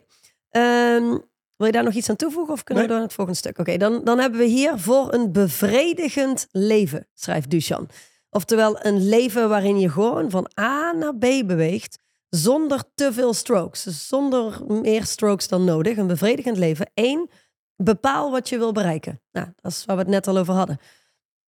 [0.50, 1.18] Ehm,
[1.56, 3.58] wil je daar nog iets aan toevoegen of kunnen we door naar het volgende stuk?
[3.58, 7.90] Oké, dan, dan hebben we hier voor een bevredigend leven, schrijft Duchan.
[8.30, 13.84] Oftewel een leven waarin je gewoon van A naar B beweegt zonder te veel strokes.
[13.84, 15.98] Dus zonder meer strokes dan nodig.
[15.98, 16.92] Een bevredigend leven.
[16.94, 17.30] Eén,
[17.76, 19.22] bepaal wat je wil bereiken.
[19.32, 20.80] Nou, dat is waar we het net al over hadden.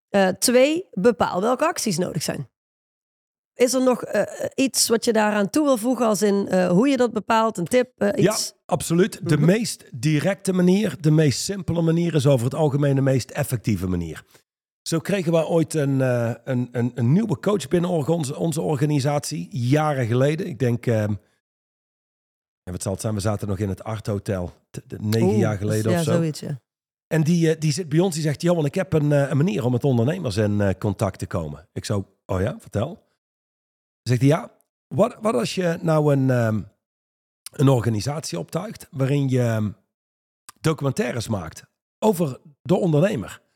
[0.09, 2.49] Uh, twee, bepaal welke acties nodig zijn.
[3.53, 4.23] Is er nog uh,
[4.55, 7.65] iets wat je daaraan toe wil voegen, als in uh, hoe je dat bepaalt, een
[7.65, 7.91] tip?
[7.97, 8.47] Uh, iets?
[8.47, 9.29] Ja, absoluut.
[9.29, 9.45] De -hmm.
[9.45, 14.23] meest directe manier, de meest simpele manier is over het algemeen de meest effectieve manier.
[14.89, 19.47] Zo kregen we ooit een, uh, een, een, een, nieuwe coach binnen onze, onze organisatie,
[19.51, 20.47] jaren geleden.
[20.47, 21.05] Ik denk, uh,
[22.63, 24.53] wat zal het zijn, we zaten nog in het Art Hotel,
[24.97, 26.11] negen Oeh, jaar geleden ja, of zo.
[26.11, 26.59] Zoiets, ja.
[27.07, 29.65] En die, uh, die zit bij ons, die zegt, Johan, ik heb een, een manier
[29.65, 31.67] om met ondernemers in contact te komen.
[31.73, 33.03] Ik zo, oh ja, vertel.
[34.01, 34.51] Zegt hij, ja,
[34.87, 36.67] wat, wat als je nou een, um,
[37.51, 39.75] een organisatie optuigt waarin je um,
[40.61, 41.63] documentaires maakt
[41.99, 43.47] over de ondernemer.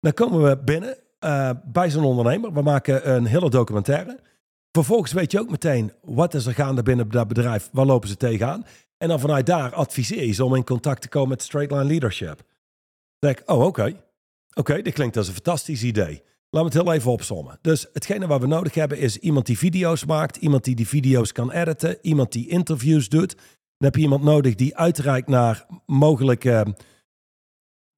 [0.00, 2.52] Dan komen we binnen uh, bij zo'n ondernemer.
[2.52, 4.18] We maken een hele documentaire.
[4.72, 7.68] Vervolgens weet je ook meteen wat is er gaande binnen dat bedrijf.
[7.72, 8.64] Waar lopen ze tegenaan?
[8.98, 11.84] En dan vanuit daar adviseer je ze om in contact te komen met Straight Line
[11.84, 12.36] Leadership.
[13.18, 14.04] Dan denk oh oké.
[14.54, 16.22] Oké, dit klinkt als een fantastisch idee.
[16.50, 17.58] Laten we het heel even opzommen.
[17.60, 21.32] Dus hetgene wat we nodig hebben is iemand die video's maakt, iemand die die video's
[21.32, 23.34] kan editen, iemand die interviews doet.
[23.36, 23.44] Dan
[23.88, 26.76] heb je iemand nodig die uitreikt naar mogelijke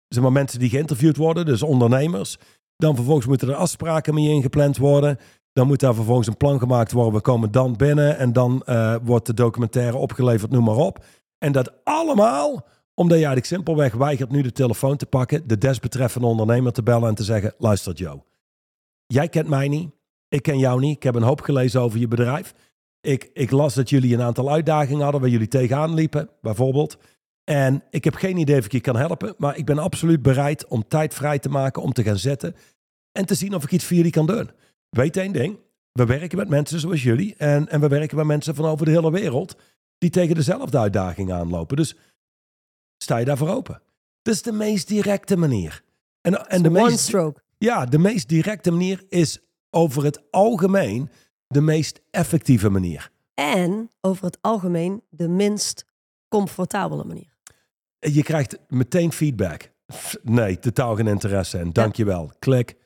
[0.08, 2.38] zeg maar, mensen die geïnterviewd worden, dus ondernemers.
[2.76, 5.18] Dan vervolgens moeten er afspraken mee ingepland worden.
[5.52, 7.12] Dan moet daar vervolgens een plan gemaakt worden.
[7.12, 11.04] We komen dan binnen en dan uh, wordt de documentaire opgeleverd, noem maar op.
[11.38, 12.66] En dat allemaal
[12.98, 17.08] omdat je eigenlijk simpelweg weigert nu de telefoon te pakken, de desbetreffende ondernemer te bellen
[17.08, 18.22] en te zeggen: luister Joe,
[19.06, 19.90] jij kent mij niet,
[20.28, 22.54] ik ken jou niet, ik heb een hoop gelezen over je bedrijf.
[23.00, 26.98] Ik, ik las dat jullie een aantal uitdagingen hadden waar jullie tegenaan liepen, bijvoorbeeld.
[27.48, 30.66] En ik heb geen idee of ik je kan helpen, maar ik ben absoluut bereid
[30.66, 32.56] om tijd vrij te maken om te gaan zetten
[33.12, 34.50] en te zien of ik iets voor jullie kan doen.
[34.88, 35.58] Weet één ding,
[35.92, 38.92] we werken met mensen zoals jullie en, en we werken met mensen van over de
[38.92, 39.56] hele wereld
[39.98, 41.76] die tegen dezelfde uitdagingen aanlopen.
[41.76, 41.96] Dus
[43.02, 43.82] sta je daarvoor open.
[44.22, 45.82] Dat is de meest directe manier.
[46.20, 47.40] En, en de meest, stroke.
[47.58, 49.38] Ja, de meest directe manier is
[49.70, 51.10] over het algemeen
[51.46, 53.10] de meest effectieve manier.
[53.34, 55.84] En over het algemeen de minst
[56.28, 57.36] comfortabele manier.
[57.98, 59.70] Je krijgt meteen feedback.
[60.22, 62.22] Nee, totaal geen interesse en dankjewel.
[62.22, 62.36] Ja.
[62.38, 62.76] Klik.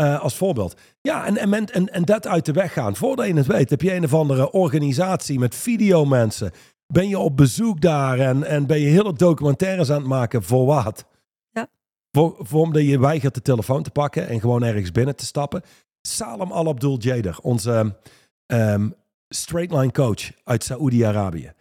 [0.00, 0.80] Uh, als voorbeeld.
[1.00, 2.96] Ja, en, en, en, en dat uit de weg gaan.
[2.96, 6.52] Voordat je het weet, heb je een of andere organisatie met videomensen.
[6.86, 10.66] Ben je op bezoek daar en, en ben je hele documentaires aan het maken voor
[10.66, 11.04] wat?
[11.50, 11.68] Ja.
[12.10, 15.62] Voor, voor omdat je weigert de telefoon te pakken en gewoon ergens binnen te stappen.
[16.02, 17.96] Salem Al-Abdul Jader, onze
[18.46, 18.94] um,
[19.28, 21.52] straight line coach uit Saoedi-Arabië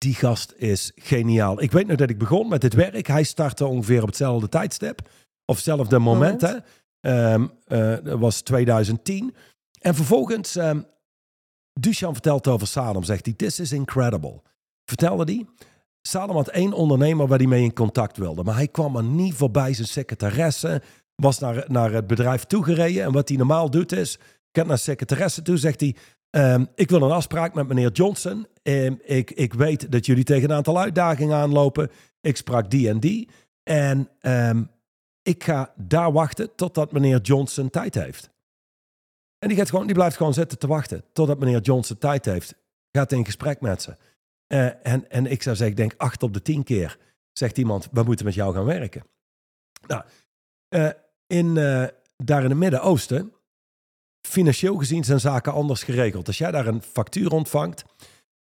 [0.00, 1.62] die gast is geniaal.
[1.62, 3.06] Ik weet nog dat ik begon met dit werk.
[3.06, 5.08] Hij startte ongeveer op hetzelfde tijdstip.
[5.44, 6.40] Of hetzelfde moment.
[6.40, 6.56] Hè.
[7.32, 9.34] Um, uh, dat was 2010.
[9.80, 10.86] En vervolgens, um,
[11.72, 13.02] Duchamp vertelt over Salem.
[13.02, 14.42] Zegt hij, this is incredible.
[14.84, 15.46] Vertelde hij.
[16.02, 18.42] Salem had één ondernemer waar hij mee in contact wilde.
[18.42, 19.74] Maar hij kwam er niet voorbij.
[19.74, 20.82] Zijn secretaresse
[21.14, 23.04] was naar, naar het bedrijf toegereden.
[23.04, 24.18] En wat hij normaal doet is,
[24.52, 25.96] gaat naar secretaresse toe, zegt hij...
[26.30, 28.46] Um, ik wil een afspraak met meneer Johnson.
[28.70, 31.90] Um, ik, ik weet dat jullie tegen een aantal uitdagingen aanlopen.
[32.20, 33.28] Ik sprak die en die.
[33.62, 34.70] En um,
[35.22, 38.30] ik ga daar wachten totdat meneer Johnson tijd heeft.
[39.38, 42.54] En die, gaat gewoon, die blijft gewoon zitten te wachten totdat meneer Johnson tijd heeft.
[42.92, 43.96] Gaat in gesprek met ze.
[44.48, 46.98] Uh, en, en ik zou zeggen, ik denk acht op de tien keer
[47.32, 49.04] zegt iemand, we moeten met jou gaan werken.
[49.86, 50.02] Nou,
[50.74, 50.90] uh,
[51.26, 53.32] in, uh, daar in het Midden-Oosten
[54.20, 56.26] financieel gezien zijn zaken anders geregeld.
[56.26, 57.84] Als jij daar een factuur ontvangt,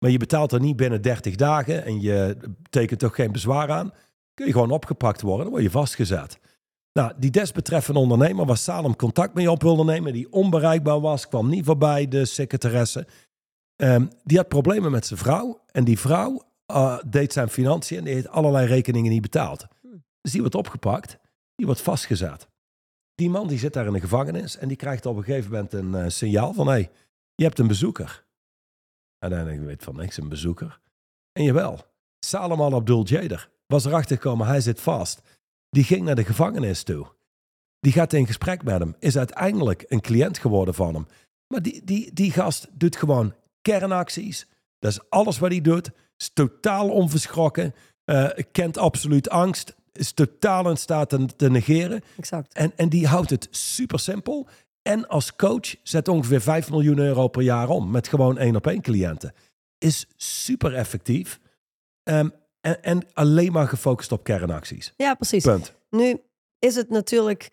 [0.03, 2.37] maar je betaalt er niet binnen 30 dagen en je
[2.69, 3.93] tekent toch geen bezwaar aan,
[4.33, 6.39] kun je gewoon opgepakt worden, dan word je vastgezet.
[6.93, 11.49] Nou, die desbetreffende ondernemer waar Salem contact mee op wilde nemen, die onbereikbaar was, kwam
[11.49, 13.07] niet voorbij, de secretaresse.
[13.75, 18.03] Um, die had problemen met zijn vrouw en die vrouw uh, deed zijn financiën en
[18.03, 19.67] die heeft allerlei rekeningen niet betaald.
[20.21, 21.17] Dus die wordt opgepakt,
[21.55, 22.47] die wordt vastgezet
[23.15, 25.73] die man die zit daar in de gevangenis en die krijgt op een gegeven moment
[25.73, 26.91] een uh, signaal van hé, hey,
[27.35, 28.25] je hebt een bezoeker.
[29.23, 30.79] Ik, weet van niks, een bezoeker.
[31.31, 31.85] En jawel,
[32.19, 35.21] Salem al-Abdul Jader was erachter gekomen, hij zit vast.
[35.69, 37.07] Die ging naar de gevangenis toe.
[37.79, 41.07] Die gaat in gesprek met hem, is uiteindelijk een cliënt geworden van hem.
[41.47, 44.47] Maar die, die, die gast doet gewoon kernacties.
[44.79, 45.91] Dat is alles wat hij doet.
[46.17, 47.73] Is totaal onverschrokken.
[48.05, 52.03] Uh, kent absoluut angst is totaal in staat te, te negeren.
[52.17, 52.53] Exact.
[52.53, 54.47] En, en die houdt het super simpel.
[54.83, 58.67] En als coach zet ongeveer 5 miljoen euro per jaar om met gewoon één op
[58.67, 59.33] één cliënten.
[59.77, 61.39] Is super effectief.
[62.03, 62.29] Ehm,
[62.61, 64.93] en, en alleen maar gefocust op kernacties.
[64.97, 65.43] Ja, precies.
[65.43, 65.73] Punt.
[65.89, 66.21] Nu
[66.59, 67.49] is het natuurlijk.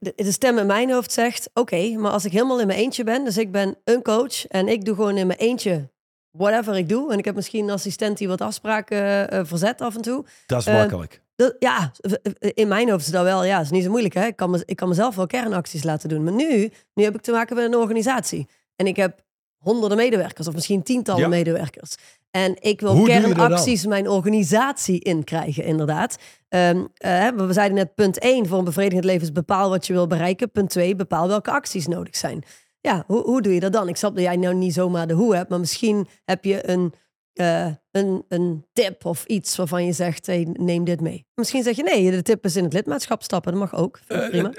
[0.00, 3.24] De stem in mijn hoofd zegt: Oké, maar als ik helemaal in mijn eentje ben,
[3.24, 5.92] dus ik ben een coach en ik doe gewoon in mijn eentje
[6.30, 7.12] whatever ik doe.
[7.12, 10.24] En ik heb misschien een assistent die wat afspraken eh, verzet af en toe.
[10.46, 11.22] Dat is Eh, makkelijk.
[11.36, 11.92] Dat, ja,
[12.38, 14.14] in mijn hoofd is dat wel, ja, is niet zo moeilijk.
[14.14, 14.26] Hè?
[14.26, 16.24] Ik, kan me, ik kan mezelf wel kernacties laten doen.
[16.24, 18.48] Maar nu, nu heb ik te maken met een organisatie.
[18.76, 19.22] En ik heb
[19.58, 21.28] honderden medewerkers of misschien tientallen Ja.
[21.28, 21.94] medewerkers.
[22.30, 26.16] En ik wil Hoe kernacties mijn organisatie in krijgen, inderdaad.
[26.48, 29.92] Ehm, eh, we zeiden net punt 1 voor een bevredigend leven is bepaal wat je
[29.92, 30.50] wil bereiken.
[30.50, 32.44] Punt 2, bepaal welke acties nodig zijn.
[32.80, 33.88] Ja, hoe, hoe doe je dat dan?
[33.88, 36.92] Ik snap dat jij nou niet zomaar de hoe hebt, maar misschien heb je een,
[37.34, 41.26] eh, een, een tip of iets waarvan je zegt, hey, neem dit mee.
[41.34, 43.52] Misschien zeg je nee, de tip is in het lidmaatschap stappen.
[43.52, 43.98] Dat mag ook.
[44.06, 44.52] Vind ik Eh, prima.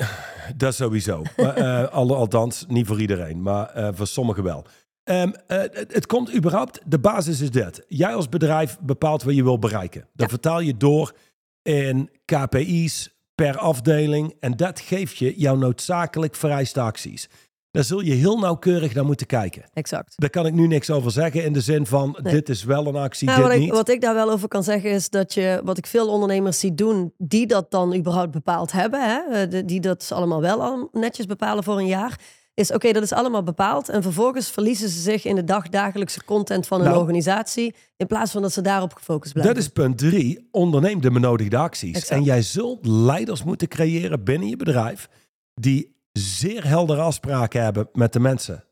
[0.56, 1.22] Dat sowieso.
[1.38, 4.66] Maar, eh, al- althans, niet voor iedereen, maar eh, voor sommigen wel.
[5.04, 7.84] Ehm, eh, het, komt überhaupt, de basis is dit.
[7.88, 10.08] Jij als bedrijf bepaalt wat je wil bereiken.
[10.14, 10.28] Ja.
[10.28, 11.14] vertaal je door
[11.62, 14.36] in KPI's per afdeling.
[14.40, 17.30] En dat geeft je jouw noodzakelijk vereiste acties.
[17.76, 19.64] Daar zul je heel nauwkeurig naar moeten kijken.
[19.74, 20.14] Exact.
[20.16, 22.34] Daar kan ik nu niks over zeggen in de zin van Nee.
[22.34, 23.72] dit is wel een actie, Nou, dit wat, ik, niet.
[23.72, 26.74] wat ik daar wel over kan zeggen is dat je, wat ik veel ondernemers zie
[26.74, 31.26] doen, die dat dan überhaupt bepaald hebben, hè, eh, die dat allemaal wel al netjes
[31.26, 32.20] bepalen voor een jaar,
[32.54, 33.90] is oké, dat is allemaal bepaald.
[33.90, 37.00] En vervolgens verliezen ze zich in de dagdagelijkse content van een Nou.
[37.00, 39.54] organisatie, in plaats van dat ze daarop gefocust blijven.
[39.56, 40.48] Dat is punt drie.
[40.52, 41.96] Onderneem de benodigde acties.
[41.96, 42.10] Exact.
[42.12, 45.10] En jij zult leiders moeten creëren binnen je bedrijf
[45.54, 48.64] die zeer heldere afspraken hebben met de mensen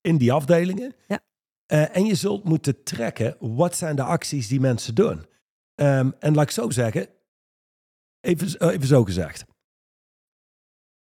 [0.00, 0.94] in die afdelingen.
[1.08, 1.20] Ja.
[1.66, 5.26] Eh, en je zult moeten trekken, wat zijn de acties die mensen doen?
[5.74, 7.08] Ehm, en laat ik zo zeggen,
[8.20, 9.44] even, eh, even zo gezegd.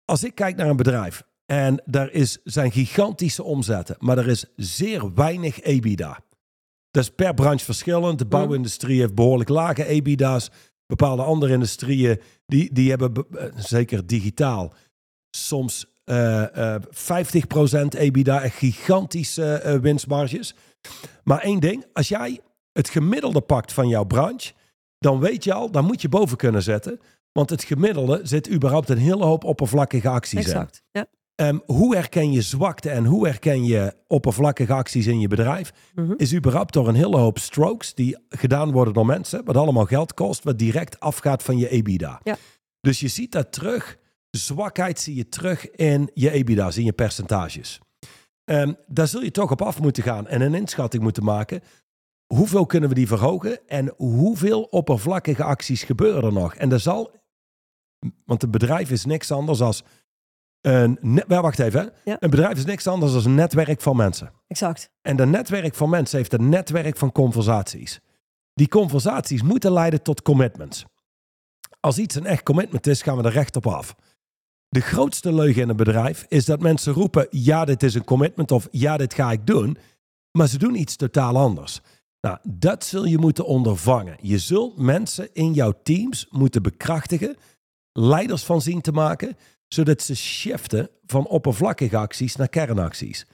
[0.05, 4.45] Als ik kijk naar een bedrijf en daar is, zijn gigantische omzetten, maar er is
[4.57, 6.21] zeer weinig EBITDA.
[6.91, 8.19] Dat is per branche verschillend.
[8.19, 10.51] De bouwindustrie heeft behoorlijk lage EBITDA's.
[10.87, 14.75] Bepaalde andere industrieën, die, die hebben, be- eh, zeker digitaal,
[15.31, 20.55] soms eh eh 50% EBITDA, echt gigantische eh, winstmarges.
[21.25, 22.41] Maar één ding, als jij
[22.73, 24.53] het gemiddelde pakt van jouw branche,
[24.99, 27.01] dan weet je al, dan moet je boven kunnen zetten.
[27.33, 30.53] Want het gemiddelde zit überhaupt een hele hoop oppervlakkige acties in.
[30.53, 30.83] Exact.
[30.93, 31.07] Ja.
[31.35, 35.73] Ehm, hoe herken je zwakte en hoe herken je oppervlakkige acties in je bedrijf?
[35.95, 36.13] Mhm.
[36.17, 40.15] Is überhaupt door een hele hoop strokes die gedaan worden door mensen, wat allemaal geld
[40.15, 42.21] kost, wat direct afgaat van je EBITDA.
[42.25, 42.37] Ja.
[42.81, 43.99] Dus je ziet dat terug.
[44.31, 47.81] Zwakheid zie je terug in je EBITDA's, in je percentages.
[48.45, 51.61] Ehm, daar zul je toch op af moeten gaan en een inschatting moeten maken.
[52.27, 56.55] Hoeveel kunnen we die verhogen en hoeveel oppervlakkige acties gebeuren er nog?
[56.55, 57.11] En dat zal,
[58.25, 59.83] want een bedrijf is niks anders als
[60.61, 61.93] een, net, wacht even.
[62.05, 62.17] Ja.
[62.21, 64.33] een bedrijf is niks anders dan een netwerk van mensen.
[64.47, 64.91] Exact.
[65.03, 68.01] En dat netwerk van mensen heeft een netwerk van conversaties.
[68.55, 70.85] Die conversaties moeten leiden tot commitments.
[71.81, 73.95] Als iets een echt commitment is, gaan we er recht op af.
[74.73, 78.51] De grootste leugen in een bedrijf is dat mensen roepen: ja, dit is een commitment
[78.51, 79.79] of ja, dit ga ik doen.
[80.39, 81.81] Maar ze doen iets totaal anders.
[82.21, 84.17] Nou, dat zul je moeten ondervangen.
[84.21, 87.37] Je zult mensen in jouw teams moeten bekrachtigen,
[87.93, 89.37] leiders van zien te maken,
[89.69, 93.27] zodat ze shiften van oppervlakkige acties naar kernacties.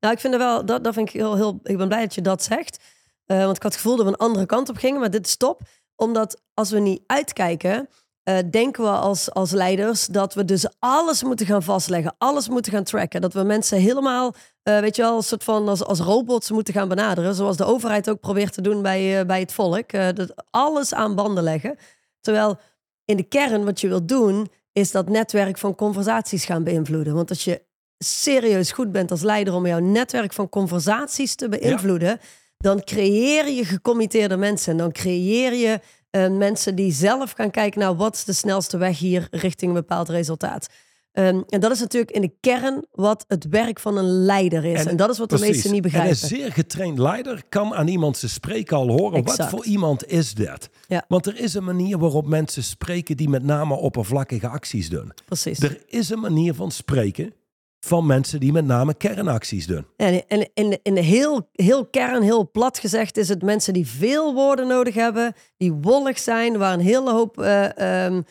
[0.00, 2.14] Nou, ik vind er wel, dat, dat vind ik heel, heel, ik ben blij dat
[2.14, 2.84] je dat zegt.
[3.24, 5.26] Eh, want ik had het gevoel dat we een andere kant op gingen, maar dit
[5.26, 5.62] is top.
[5.96, 7.88] Omdat als we niet uitkijken,
[8.22, 12.72] eh, denken we als, als leiders dat we dus alles moeten gaan vastleggen, alles moeten
[12.72, 13.20] gaan tracken.
[13.20, 16.74] Dat we mensen helemaal, eh, weet je wel, een soort van als, als robots moeten
[16.74, 17.34] gaan benaderen.
[17.34, 19.90] Zoals de overheid ook probeert te doen bij, eh, bij het volk.
[19.92, 21.76] Dat alles aan banden leggen.
[22.20, 22.58] Terwijl
[23.04, 27.14] in de kern wat je wilt doen, is dat netwerk van conversaties gaan beïnvloeden.
[27.14, 27.62] Want als je
[27.98, 32.20] serieus goed bent als leider om jouw netwerk van conversaties te beïnvloeden,
[32.56, 34.72] dan creëer je gecommitteerde mensen.
[34.72, 35.80] En dan creëer je
[36.10, 39.76] eh, mensen die zelf gaan kijken naar wat is de snelste weg hier richting een
[39.76, 40.68] bepaald resultaat.
[41.12, 44.84] Ehm, en dat is natuurlijk in de kern wat het werk van een leider is.
[44.84, 46.10] En, dat is wat de meesten niet En begrijpen.
[46.10, 49.18] een zeer getraind leider kan aan iemand zijn spreken al horen.
[49.18, 49.38] Exact.
[49.38, 50.68] Wat voor iemand is dat?
[50.88, 51.04] Ja.
[51.08, 55.12] Want er is een manier waarop mensen spreken die met name oppervlakkige acties doen.
[55.24, 55.58] Precies.
[55.58, 57.32] Er is een manier van spreken
[57.80, 59.86] van mensen die met name kernacties doen.
[59.96, 60.22] En,
[60.54, 64.34] in, de, in de heel, heel kern, heel plat gezegd, is het mensen die veel
[64.34, 68.22] woorden nodig hebben, die wollig zijn, waar een hele hoop eh, ehm,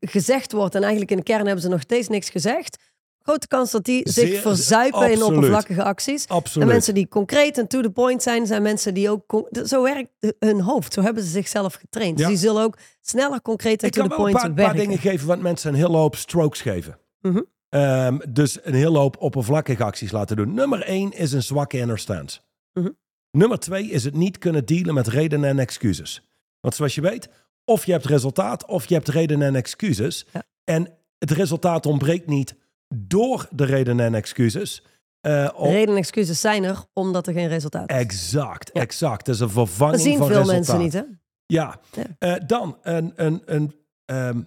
[0.00, 0.74] gezegd wordt.
[0.74, 2.76] En eigenlijk in de kern hebben ze nog steeds niks gezegd.
[3.22, 5.34] grote kans dat die Zeer- zich verzuipen in absoluut.
[5.34, 6.28] oppervlakkige acties.
[6.28, 6.68] Absoluut.
[6.68, 9.46] En mensen die concreet en to the point zijn, zijn mensen die ook...
[9.64, 10.92] Zo werkt hun hoofd.
[10.92, 12.18] Zo hebben ze zichzelf getraind.
[12.18, 12.28] Ja.
[12.28, 14.54] Dus die zullen ook sneller, concreet en ik to kan the wel een point paar,
[14.54, 14.88] paar werken.
[14.90, 16.98] dingen geven, want mensen een hele hoop strokes geven.
[17.20, 17.40] Mhm.
[17.68, 20.54] Ehm, dus een hele hoop oppervlakkige acties laten doen.
[20.54, 22.40] Nummer één is een zwakke inner stance.
[22.72, 22.88] Mhm.
[23.30, 26.22] Nummer twee is het niet kunnen dealen met redenen en excuses.
[26.60, 27.28] Want zoals je weet,
[27.64, 30.26] of je hebt resultaat of je hebt redenen en excuses.
[30.32, 30.42] Ja.
[30.64, 32.54] En het resultaat ontbreekt niet
[32.94, 34.82] door de redenen en excuses.
[35.20, 37.96] Eh, om- Reden en excuses zijn er, omdat er geen resultaat is.
[37.96, 38.80] Exact, Ja.
[38.80, 39.26] exact.
[39.26, 40.56] Dat is een Dat vervanging zien van veel resultaat.
[40.56, 41.02] mensen niet, hè?
[41.46, 42.04] Ja, Ja.
[42.18, 43.74] Eh, dan een, een, een,
[44.04, 44.40] ehm,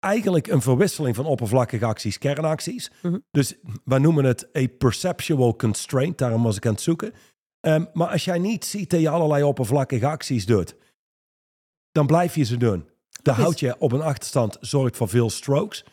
[0.00, 2.90] eigenlijk een verwisseling van oppervlakkige acties, kernacties.
[3.02, 3.18] Mhm.
[3.30, 7.12] Dus we noemen het a perceptual constraint, daarom was ik aan het zoeken.
[7.60, 10.76] Ehm, maar als jij niet ziet dat je allerlei oppervlakkige acties doet,
[11.92, 12.88] dan blijf je ze doen.
[13.22, 15.84] Dan houd je op een achterstand, zorgt voor veel strokes.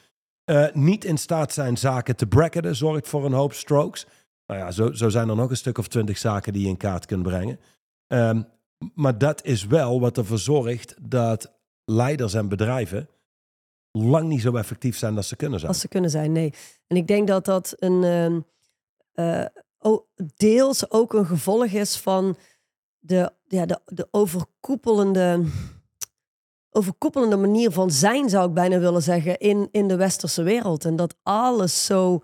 [0.44, 4.06] Eh, niet in staat zijn zaken te bracketten, zorgt voor een hoop strokes.
[4.46, 6.78] Nou ja, zo, zo zijn er nog een stuk of twintig zaken die je in
[6.78, 7.60] kaart kunt brengen.
[8.08, 8.42] Ehm,
[8.94, 11.54] maar dat is wel wat ervoor zorgt dat
[11.86, 13.10] leiders en bedrijven
[14.04, 15.72] lang niet zo effectief zijn als ze kunnen zijn.
[15.72, 16.54] Als ze kunnen zijn, nee.
[16.88, 18.40] En ik denk dat dat een ehm,
[19.14, 19.46] eh,
[20.38, 22.38] deels ook een gevolg is van
[23.00, 25.44] de, ja, de, de overkoepelende,
[26.70, 30.86] overkoepelende manier van zijn, zou ik bijna willen zeggen, in, in de westerse wereld.
[30.86, 32.24] En dat alles zo.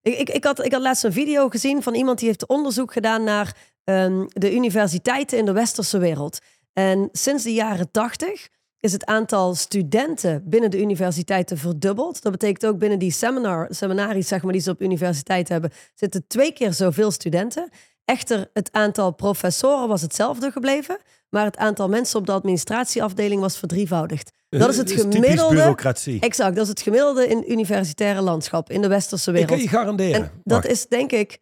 [0.00, 2.92] ik, ik, ik, had, ik had laatst een video gezien van iemand die heeft onderzoek
[2.92, 6.38] gedaan naar ehm, de universiteiten in de westerse wereld.
[6.72, 8.48] En sinds de jaren tachtig
[8.80, 12.22] is het aantal studenten binnen de universiteiten verdubbeld.
[12.22, 16.24] Dat betekent ook binnen die seminar, seminaries zeg maar, die ze op universiteit hebben, zitten
[16.26, 17.68] twee keer zoveel studenten.
[18.04, 23.58] Echter, het aantal professoren was hetzelfde gebleven, maar het aantal mensen op de administratieafdeling was
[23.58, 24.30] verdrievoudigd.
[24.48, 25.74] Dat is het gemiddelde.
[26.20, 29.50] Exact, dat is het gemiddelde in universitaire landschap, in de westerse Ik wereld.
[29.50, 30.14] kan je garanderen.
[30.14, 31.38] En dat is denk ik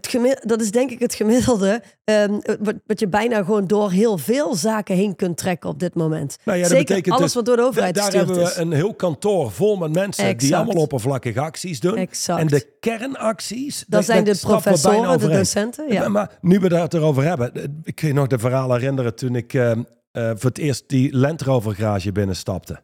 [0.00, 4.18] het, dat is denk ik het gemiddelde ehm, wat, wat je bijna gewoon door heel
[4.18, 6.36] veel zaken heen kunt trekken op dit moment.
[6.44, 8.56] Nou ja, dat Zeker betekent alles dus- wat door de overheid daar hebben we is.
[8.56, 11.96] een heel kantoor vol met mensen die allemaal oppervlakkige acties doen.
[11.96, 12.40] Exact.
[12.40, 15.92] En de kernacties, dat zijn de professoren, de docenten.
[15.92, 16.08] Ja.
[16.08, 19.34] Maar nu we het erover hebben, eh, ik kun je nog de verhaal herinneren toen
[19.34, 19.76] ik eh, eh,
[20.12, 22.82] voor het eerst die Land Rover garage binnenstapte.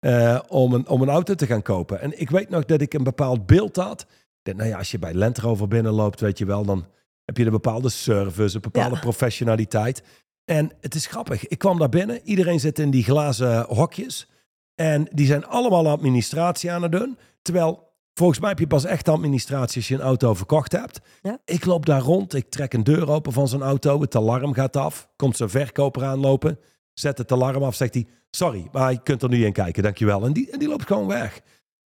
[0.00, 2.00] eh, om, een, om een auto te gaan kopen.
[2.00, 4.06] En ik weet nog dat ik een bepaald beeld had.
[4.44, 6.86] Dacht, nou ja, als je bij Land Rover binnenloopt, weet je wel, dan
[7.24, 9.00] heb je een bepaalde service, een bepaalde Ja.
[9.00, 10.02] professionaliteit.
[10.44, 11.46] En het is grappig.
[11.46, 14.28] Ik kwam daar binnen, iedereen zit in die glazen hokjes.
[14.74, 17.18] En die zijn allemaal administratie aan het doen.
[17.42, 21.00] Terwijl, volgens mij heb je pas echt administratie als je een auto verkocht hebt.
[21.22, 21.38] Ja.
[21.44, 24.76] Ik loop daar rond, ik trek een deur open van zo'n auto, het alarm gaat
[24.76, 25.08] af.
[25.16, 26.58] Komt zo'n verkoper aanlopen,
[26.92, 28.06] zet het alarm af, zegt hij...
[28.30, 30.24] Sorry, maar je kunt er nu in kijken, dankjewel.
[30.24, 31.40] En die, en die loopt gewoon weg.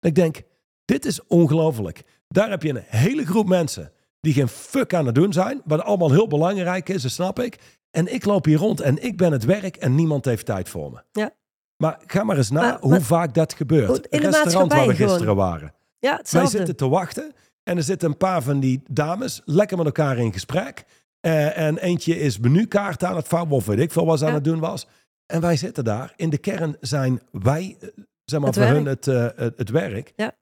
[0.00, 0.42] En ik denk,
[0.84, 2.02] dit is ongelooflijk.
[2.34, 5.62] Daar heb je een hele groep mensen die geen fuck aan het doen zijn.
[5.64, 7.58] Wat allemaal heel belangrijk is, dat snap ik.
[7.90, 10.90] En ik loop hier rond en ik ben het werk en niemand heeft tijd voor
[10.90, 11.02] me.
[11.12, 11.30] Ja.
[11.76, 14.06] Maar ga maar eens na Maar- hoe maar- vaak dat gebeurt.
[14.06, 15.36] In de Het restaurant waar we gisteren gewoon.
[15.36, 15.74] waren.
[15.98, 19.86] ja, Wij zitten te wachten en er zitten een paar van die dames lekker met
[19.86, 20.84] elkaar in gesprek.
[21.20, 24.34] Eh, en eentje is menukaart aan het vouwen of weet ik veel wat ze aan
[24.34, 24.86] het doen was.
[25.26, 26.12] En wij zitten daar.
[26.16, 27.88] In de kern zijn wij, eh,
[28.24, 28.76] zeg maar, Het voor werk.
[28.76, 30.12] hun het, eh, het, het werk.
[30.16, 30.32] Ja.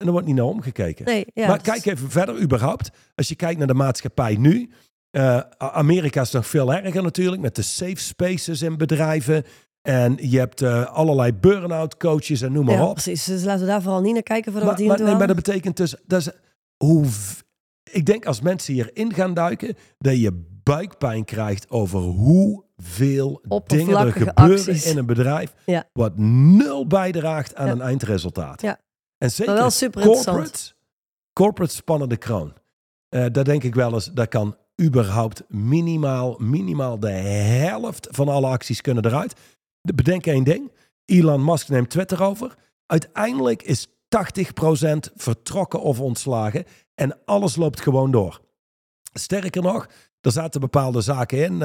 [0.00, 1.04] En er wordt niet naar omgekeken.
[1.04, 2.90] Nee, ja, maar dus- kijk even verder überhaupt.
[3.14, 4.70] Als je kijkt naar de maatschappij nu.
[5.10, 7.42] eh, Amerika is nog veel erger natuurlijk.
[7.42, 9.44] Met de safe spaces in bedrijven.
[9.82, 12.92] En je hebt eh, allerlei burn-out coaches en noem maar ja, op.
[12.92, 13.24] precies.
[13.24, 15.36] Dus laten we daar vooral niet naar kijken voordat Maar, die maar, nee, maar dat
[15.36, 15.94] betekent dus...
[16.06, 16.30] Dat is,
[16.84, 17.06] hoe,
[17.90, 19.74] ik denk als mensen hierin gaan duiken...
[19.98, 24.86] dat je buikpijn krijgt over hoeveel dingen er gebeuren acties.
[24.86, 25.54] in een bedrijf...
[25.66, 25.84] Ja.
[25.92, 27.72] wat nul bijdraagt aan Ja.
[27.72, 28.62] een eindresultaat.
[28.62, 28.78] Ja.
[29.20, 30.72] En zeker wel super corporate,
[31.32, 32.52] corporate spannen de kroon.
[33.08, 38.46] Eh daar denk ik wel eens, dat kan überhaupt minimaal, minimaal de helft van alle
[38.46, 39.34] acties kunnen eruit.
[39.80, 40.72] De- Bedenk één ding.
[41.04, 42.54] Elon Musk neemt Twitter over.
[42.86, 46.64] Uiteindelijk is 80% vertrokken of ontslagen.
[46.94, 48.40] En alles loopt gewoon door.
[49.12, 49.86] Sterker nog,
[50.20, 51.62] er zaten bepaalde zaken in.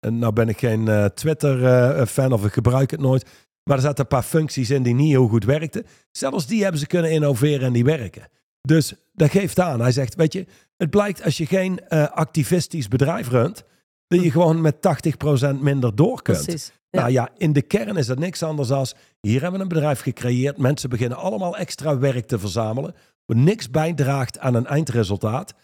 [0.00, 3.30] en nou ben ik geen eh, Twitter-fan of ik gebruik het nooit.
[3.64, 5.86] Maar er zaten een paar functies in die niet heel goed werkten.
[6.10, 8.28] Zelfs die hebben ze kunnen innoveren en die werken.
[8.60, 9.80] Dus dat geeft aan.
[9.80, 13.64] Hij zegt, weet je, het blijkt als je geen eh, activistisch bedrijf runt,
[14.06, 16.42] dat je gewoon met 80% minder door kunt.
[16.42, 16.72] Precies.
[16.90, 17.00] Ja.
[17.00, 20.00] Nou ja, in de kern is dat niks anders als, hier hebben we een bedrijf
[20.00, 20.58] gecreëerd.
[20.58, 22.94] Mensen beginnen allemaal extra werk te verzamelen.
[23.24, 25.54] Wat niks bijdraagt aan een eindresultaat.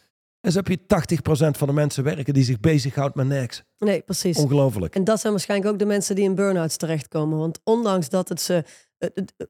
[0.41, 3.63] En zo heb je 80% van de mensen werken die zich bezighoudt met niks.
[3.79, 4.37] Nee, precies.
[4.37, 4.95] Ongelooflijk.
[4.95, 7.39] En dat zijn waarschijnlijk ook de mensen die in burn-outs terechtkomen.
[7.39, 8.65] Want ondanks dat het ze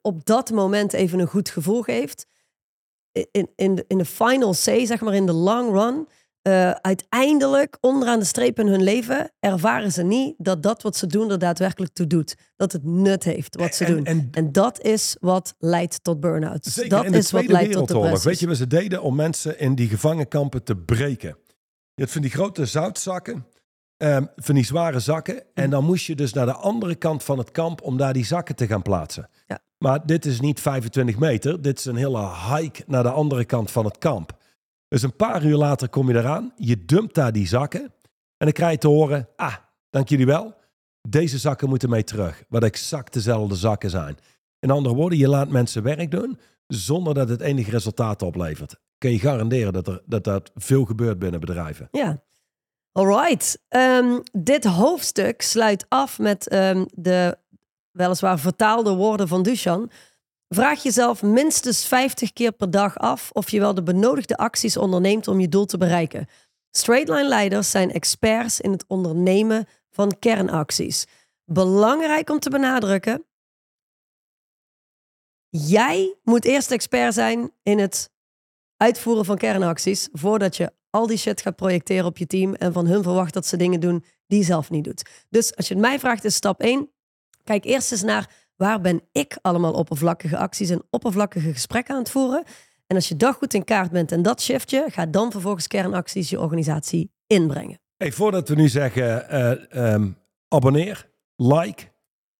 [0.02, 2.26] op dat moment even een goed gevoel geeft.
[3.30, 6.08] In, in, de, in de final say, zeg maar in de long run,
[6.42, 11.06] uh, uiteindelijk onderaan de streep in hun leven ervaren ze niet dat dat wat ze
[11.06, 12.36] doen er daadwerkelijk toe doet.
[12.56, 14.04] Dat het nut heeft wat ze doen.
[14.04, 16.74] En, en, dat is wat leidt tot burn-outs.
[16.74, 18.30] Dat in de is wat leidt tot depressie.
[18.30, 21.36] Weet je wat ze deden om mensen in die gevangenkampen te breken?
[21.94, 23.46] Je had van die grote zoutzakken,
[23.96, 25.42] um, van die zware zakken.
[25.54, 28.24] En dan moest je dus naar de andere kant van het kamp om daar die
[28.24, 29.28] zakken te gaan plaatsen.
[29.46, 29.58] Ja.
[29.78, 31.62] Maar dit is niet 25 meter.
[31.62, 34.38] Dit is een hele hike naar de andere kant van het kamp.
[34.90, 38.52] Dus een paar uur later kom je eraan, je dumpt daar die zakken en dan
[38.52, 39.54] krijg je te horen, ah,
[39.90, 40.54] dank jullie wel,
[41.08, 44.16] deze zakken moeten mee terug, wat exact dezelfde zakken zijn.
[44.58, 48.76] In andere woorden, je laat mensen werk doen zonder dat het enige resultaat oplevert.
[48.98, 51.88] Kun je garanderen dat er, dat, dat veel gebeurt binnen bedrijven.
[51.90, 52.22] Ja.
[52.92, 53.62] Alright.
[53.68, 57.38] Um, dit hoofdstuk sluit af met um, de
[57.90, 59.90] weliswaar vertaalde woorden van Dushan.
[60.54, 65.28] Vraag jezelf minstens 50 keer per dag af of je wel de benodigde acties onderneemt
[65.28, 66.28] om je doel te bereiken.
[66.70, 71.06] Straightline leiders zijn experts in het ondernemen van kernacties.
[71.44, 73.24] Belangrijk om te benadrukken.
[75.48, 78.10] Jij moet eerst expert zijn in het
[78.76, 82.86] uitvoeren van kernacties voordat je al die shit gaat projecteren op je team en van
[82.86, 85.10] hun verwacht dat ze dingen doen die je zelf niet doet.
[85.28, 86.90] Dus als je het mij vraagt, is stap 1.
[87.44, 92.10] Kijk eerst eens naar Waar ben ik allemaal oppervlakkige acties en oppervlakkige gesprekken aan het
[92.10, 92.44] voeren?
[92.86, 95.66] En als je dat goed in kaart bent en dat shift je, ga dan vervolgens
[95.66, 97.80] kernacties je organisatie inbrengen.
[97.96, 99.26] Hey, voordat we nu zeggen,
[99.74, 100.16] uh, um,
[100.48, 101.82] abonneer, like,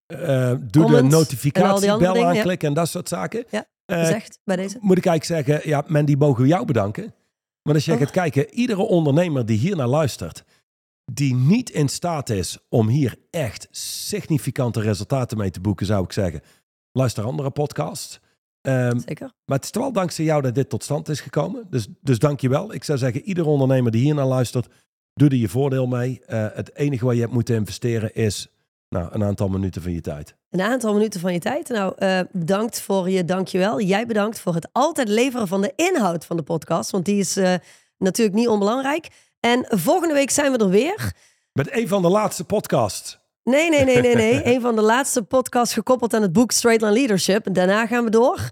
[0.07, 3.45] uh, doe de notificatiebel aanklikken en dat soort zaken.
[3.51, 4.79] Ja, gezegd uh, bij deze.
[4.81, 7.15] Moet ik eigenlijk zeggen, ja, Mandy, mogen we jou bedanken.
[7.63, 7.99] Maar als je oh.
[7.99, 10.45] gaat kijken, iedere ondernemer die hier naar luistert,
[11.15, 16.13] die niet in staat is om hier echt significante resultaten mee te boeken, zou ik
[16.13, 16.41] zeggen.
[16.93, 18.21] Luister andere podcasts.
[18.63, 19.33] Um, Zeker.
[19.45, 21.67] Maar het is wel dankzij jou dat dit tot stand is gekomen.
[21.71, 22.75] Dus, dus dank je wel.
[22.75, 24.69] Ik zou zeggen, iedere ondernemer die hier naar luistert,
[25.15, 26.23] doe er je voordeel mee.
[26.29, 28.49] Uh, het enige wat je hebt moeten investeren is
[28.89, 30.35] nou, een aantal minuten van je tijd.
[30.51, 31.69] Een aantal minuten van je tijd.
[31.69, 33.81] Nou, uh, bedankt voor je dankjewel.
[33.81, 36.91] Jij bedankt voor het altijd leveren van de inhoud van de podcast.
[36.91, 37.55] Want die is uh,
[37.99, 39.09] natuurlijk niet onbelangrijk.
[39.41, 41.13] En volgende week zijn we er weer.
[41.53, 43.19] Met een van de laatste podcasts.
[43.43, 44.45] Nee, nee, nee, nee, nee.
[44.45, 47.55] een van de laatste podcasts gekoppeld aan het boek Straight Line Leadership.
[47.55, 48.51] Daarna gaan we door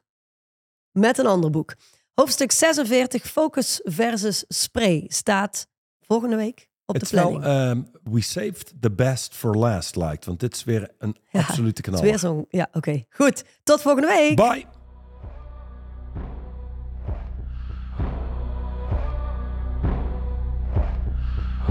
[0.92, 1.74] met een ander boek.
[2.14, 5.66] Hoofdstuk 46, Focus versus Spray, staat
[6.00, 7.42] volgende week op de planning.
[7.42, 10.24] Wel, um, we saved the best for last, lijkt.
[10.24, 12.00] Want dit is weer een absolute kanaal.
[12.00, 12.46] Het is weer zo'n...
[12.48, 13.04] Ja, oké.
[13.08, 13.44] Goed.
[13.62, 14.36] Tot volgende week.
[14.36, 14.77] Bye.